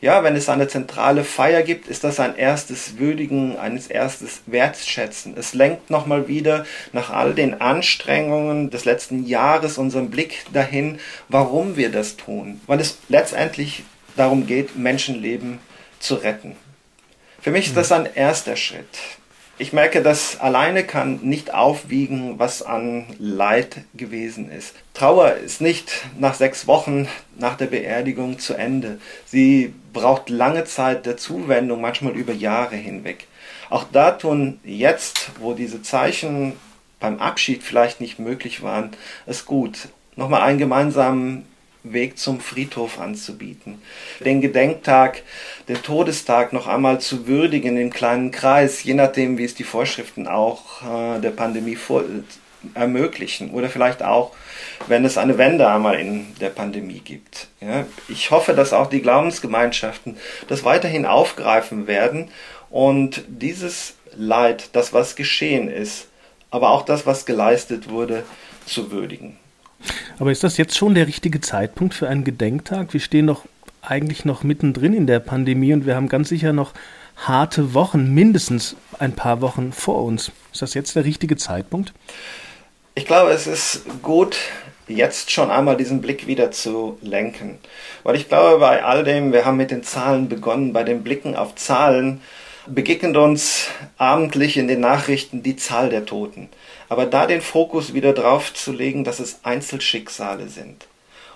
Ja, 0.00 0.22
wenn 0.22 0.36
es 0.36 0.48
eine 0.48 0.68
zentrale 0.68 1.24
Feier 1.24 1.62
gibt, 1.62 1.88
ist 1.88 2.04
das 2.04 2.20
ein 2.20 2.36
erstes 2.36 2.98
Würdigen, 2.98 3.56
ein 3.56 3.80
erstes 3.88 4.42
Wertschätzen. 4.46 5.34
Es 5.36 5.54
lenkt 5.54 5.90
nochmal 5.90 6.28
wieder 6.28 6.66
nach 6.92 7.10
all 7.10 7.34
den 7.34 7.60
Anstrengungen 7.60 8.70
des 8.70 8.84
letzten 8.84 9.26
Jahres 9.26 9.76
unseren 9.76 10.10
Blick 10.10 10.44
dahin, 10.52 11.00
warum 11.28 11.76
wir 11.76 11.90
das 11.90 12.16
tun. 12.16 12.60
Weil 12.68 12.78
es 12.78 12.98
letztendlich 13.08 13.82
darum 14.18 14.46
geht, 14.46 14.76
Menschenleben 14.76 15.58
zu 15.98 16.16
retten. 16.16 16.56
Für 17.40 17.50
mich 17.50 17.66
ist 17.66 17.76
das 17.76 17.92
ein 17.92 18.08
erster 18.14 18.56
Schritt. 18.56 18.98
Ich 19.60 19.72
merke, 19.72 20.02
das 20.02 20.38
alleine 20.38 20.84
kann 20.84 21.18
nicht 21.22 21.52
aufwiegen, 21.52 22.38
was 22.38 22.62
an 22.62 23.06
Leid 23.18 23.78
gewesen 23.94 24.52
ist. 24.52 24.74
Trauer 24.94 25.32
ist 25.34 25.60
nicht 25.60 25.90
nach 26.16 26.34
sechs 26.34 26.68
Wochen 26.68 27.08
nach 27.36 27.56
der 27.56 27.66
Beerdigung 27.66 28.38
zu 28.38 28.54
Ende. 28.54 29.00
Sie 29.24 29.74
braucht 29.92 30.30
lange 30.30 30.64
Zeit 30.64 31.06
der 31.06 31.16
Zuwendung, 31.16 31.80
manchmal 31.80 32.12
über 32.12 32.32
Jahre 32.32 32.76
hinweg. 32.76 33.26
Auch 33.68 33.84
da 33.92 34.12
tun 34.12 34.60
jetzt, 34.64 35.30
wo 35.40 35.54
diese 35.54 35.82
Zeichen 35.82 36.52
beim 37.00 37.18
Abschied 37.18 37.64
vielleicht 37.64 38.00
nicht 38.00 38.20
möglich 38.20 38.62
waren, 38.62 38.90
es 39.26 39.44
gut, 39.44 39.88
nochmal 40.14 40.42
einen 40.42 40.58
gemeinsamen 40.58 41.46
Weg 41.92 42.18
zum 42.18 42.40
Friedhof 42.40 42.98
anzubieten. 43.00 43.80
Den 44.20 44.40
Gedenktag, 44.40 45.22
den 45.68 45.82
Todestag 45.82 46.52
noch 46.52 46.66
einmal 46.66 47.00
zu 47.00 47.26
würdigen 47.26 47.76
im 47.76 47.90
kleinen 47.90 48.30
Kreis, 48.30 48.82
je 48.82 48.94
nachdem, 48.94 49.38
wie 49.38 49.44
es 49.44 49.54
die 49.54 49.64
Vorschriften 49.64 50.26
auch 50.26 50.82
äh, 50.82 51.20
der 51.20 51.30
Pandemie 51.30 51.76
vor, 51.76 52.04
ermöglichen. 52.74 53.50
Oder 53.50 53.68
vielleicht 53.68 54.02
auch, 54.02 54.32
wenn 54.86 55.04
es 55.04 55.18
eine 55.18 55.38
Wende 55.38 55.68
einmal 55.68 55.98
in 55.98 56.34
der 56.40 56.50
Pandemie 56.50 57.00
gibt. 57.00 57.48
Ja, 57.60 57.86
ich 58.08 58.30
hoffe, 58.30 58.54
dass 58.54 58.72
auch 58.72 58.88
die 58.88 59.02
Glaubensgemeinschaften 59.02 60.16
das 60.48 60.64
weiterhin 60.64 61.06
aufgreifen 61.06 61.86
werden 61.86 62.30
und 62.70 63.24
dieses 63.28 63.94
Leid, 64.16 64.70
das 64.72 64.92
was 64.92 65.16
geschehen 65.16 65.68
ist, 65.70 66.08
aber 66.50 66.70
auch 66.70 66.82
das, 66.82 67.06
was 67.06 67.26
geleistet 67.26 67.90
wurde, 67.90 68.24
zu 68.66 68.90
würdigen. 68.90 69.36
Aber 70.18 70.32
ist 70.32 70.44
das 70.44 70.56
jetzt 70.56 70.76
schon 70.76 70.94
der 70.94 71.06
richtige 71.06 71.40
Zeitpunkt 71.40 71.94
für 71.94 72.08
einen 72.08 72.24
Gedenktag? 72.24 72.92
Wir 72.92 73.00
stehen 73.00 73.26
doch 73.26 73.44
eigentlich 73.82 74.24
noch 74.24 74.42
mittendrin 74.42 74.92
in 74.92 75.06
der 75.06 75.20
Pandemie 75.20 75.72
und 75.72 75.86
wir 75.86 75.94
haben 75.94 76.08
ganz 76.08 76.28
sicher 76.28 76.52
noch 76.52 76.74
harte 77.16 77.74
Wochen, 77.74 78.14
mindestens 78.14 78.76
ein 78.98 79.12
paar 79.12 79.40
Wochen 79.40 79.72
vor 79.72 80.04
uns. 80.04 80.32
Ist 80.52 80.62
das 80.62 80.74
jetzt 80.74 80.96
der 80.96 81.04
richtige 81.04 81.36
Zeitpunkt? 81.36 81.92
Ich 82.94 83.06
glaube, 83.06 83.30
es 83.30 83.46
ist 83.46 83.84
gut, 84.02 84.36
jetzt 84.88 85.30
schon 85.30 85.50
einmal 85.50 85.76
diesen 85.76 86.00
Blick 86.00 86.26
wieder 86.26 86.50
zu 86.50 86.98
lenken. 87.00 87.58
Weil 88.02 88.16
ich 88.16 88.28
glaube, 88.28 88.58
bei 88.58 88.82
all 88.82 89.04
dem, 89.04 89.32
wir 89.32 89.44
haben 89.44 89.56
mit 89.56 89.70
den 89.70 89.82
Zahlen 89.82 90.28
begonnen, 90.28 90.72
bei 90.72 90.82
den 90.82 91.02
Blicken 91.02 91.36
auf 91.36 91.54
Zahlen 91.54 92.20
begegnet 92.74 93.16
uns 93.16 93.68
abendlich 93.96 94.56
in 94.56 94.68
den 94.68 94.80
Nachrichten 94.80 95.42
die 95.42 95.56
Zahl 95.56 95.90
der 95.90 96.06
Toten. 96.06 96.48
Aber 96.88 97.06
da 97.06 97.26
den 97.26 97.40
Fokus 97.40 97.94
wieder 97.94 98.12
drauf 98.12 98.54
zu 98.54 98.72
legen, 98.72 99.04
dass 99.04 99.20
es 99.20 99.40
Einzelschicksale 99.44 100.48
sind 100.48 100.86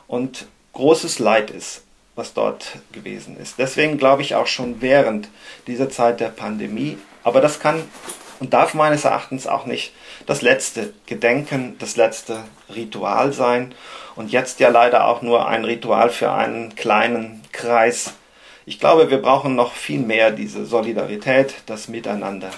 und 0.06 0.46
großes 0.72 1.18
Leid 1.18 1.50
ist, 1.50 1.82
was 2.14 2.34
dort 2.34 2.78
gewesen 2.92 3.36
ist. 3.38 3.58
Deswegen 3.58 3.98
glaube 3.98 4.22
ich 4.22 4.34
auch 4.34 4.46
schon 4.46 4.80
während 4.80 5.28
dieser 5.66 5.90
Zeit 5.90 6.20
der 6.20 6.28
Pandemie, 6.28 6.98
aber 7.24 7.40
das 7.40 7.60
kann 7.60 7.82
und 8.40 8.52
darf 8.52 8.74
meines 8.74 9.04
Erachtens 9.04 9.46
auch 9.46 9.66
nicht 9.66 9.92
das 10.26 10.42
letzte 10.42 10.92
Gedenken, 11.06 11.76
das 11.78 11.94
letzte 11.94 12.42
Ritual 12.74 13.32
sein 13.32 13.72
und 14.16 14.32
jetzt 14.32 14.58
ja 14.58 14.68
leider 14.68 15.06
auch 15.06 15.22
nur 15.22 15.46
ein 15.46 15.64
Ritual 15.64 16.10
für 16.10 16.32
einen 16.32 16.74
kleinen 16.74 17.42
Kreis. 17.52 18.14
Ich 18.64 18.78
glaube, 18.78 19.10
wir 19.10 19.18
brauchen 19.18 19.54
noch 19.56 19.72
viel 19.72 20.00
mehr 20.00 20.30
diese 20.30 20.64
Solidarität, 20.64 21.54
das 21.66 21.88
Miteinander. 21.88 22.50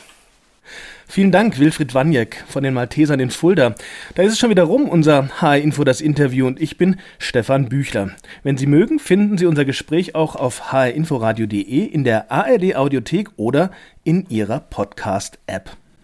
Vielen 1.06 1.30
Dank, 1.30 1.58
Wilfried 1.58 1.94
Wanjek 1.94 2.44
von 2.48 2.62
den 2.62 2.74
Maltesern 2.74 3.20
in 3.20 3.30
Fulda. 3.30 3.74
Da 4.14 4.22
ist 4.22 4.32
es 4.32 4.38
schon 4.38 4.50
wieder 4.50 4.64
rum, 4.64 4.88
unser 4.88 5.28
HR 5.40 5.58
Info, 5.58 5.84
das 5.84 6.00
Interview, 6.00 6.46
und 6.46 6.60
ich 6.60 6.78
bin 6.78 6.96
Stefan 7.18 7.68
Büchler. 7.68 8.10
Wenn 8.42 8.56
Sie 8.56 8.66
mögen, 8.66 8.98
finden 8.98 9.38
Sie 9.38 9.46
unser 9.46 9.64
Gespräch 9.64 10.14
auch 10.14 10.34
auf 10.34 10.72
hrinforadio.de, 10.72 11.84
in 11.84 12.04
der 12.04 12.32
ARD 12.32 12.74
Audiothek 12.76 13.28
oder 13.36 13.70
in 14.02 14.26
Ihrer 14.28 14.60
Podcast-App. 14.60 15.76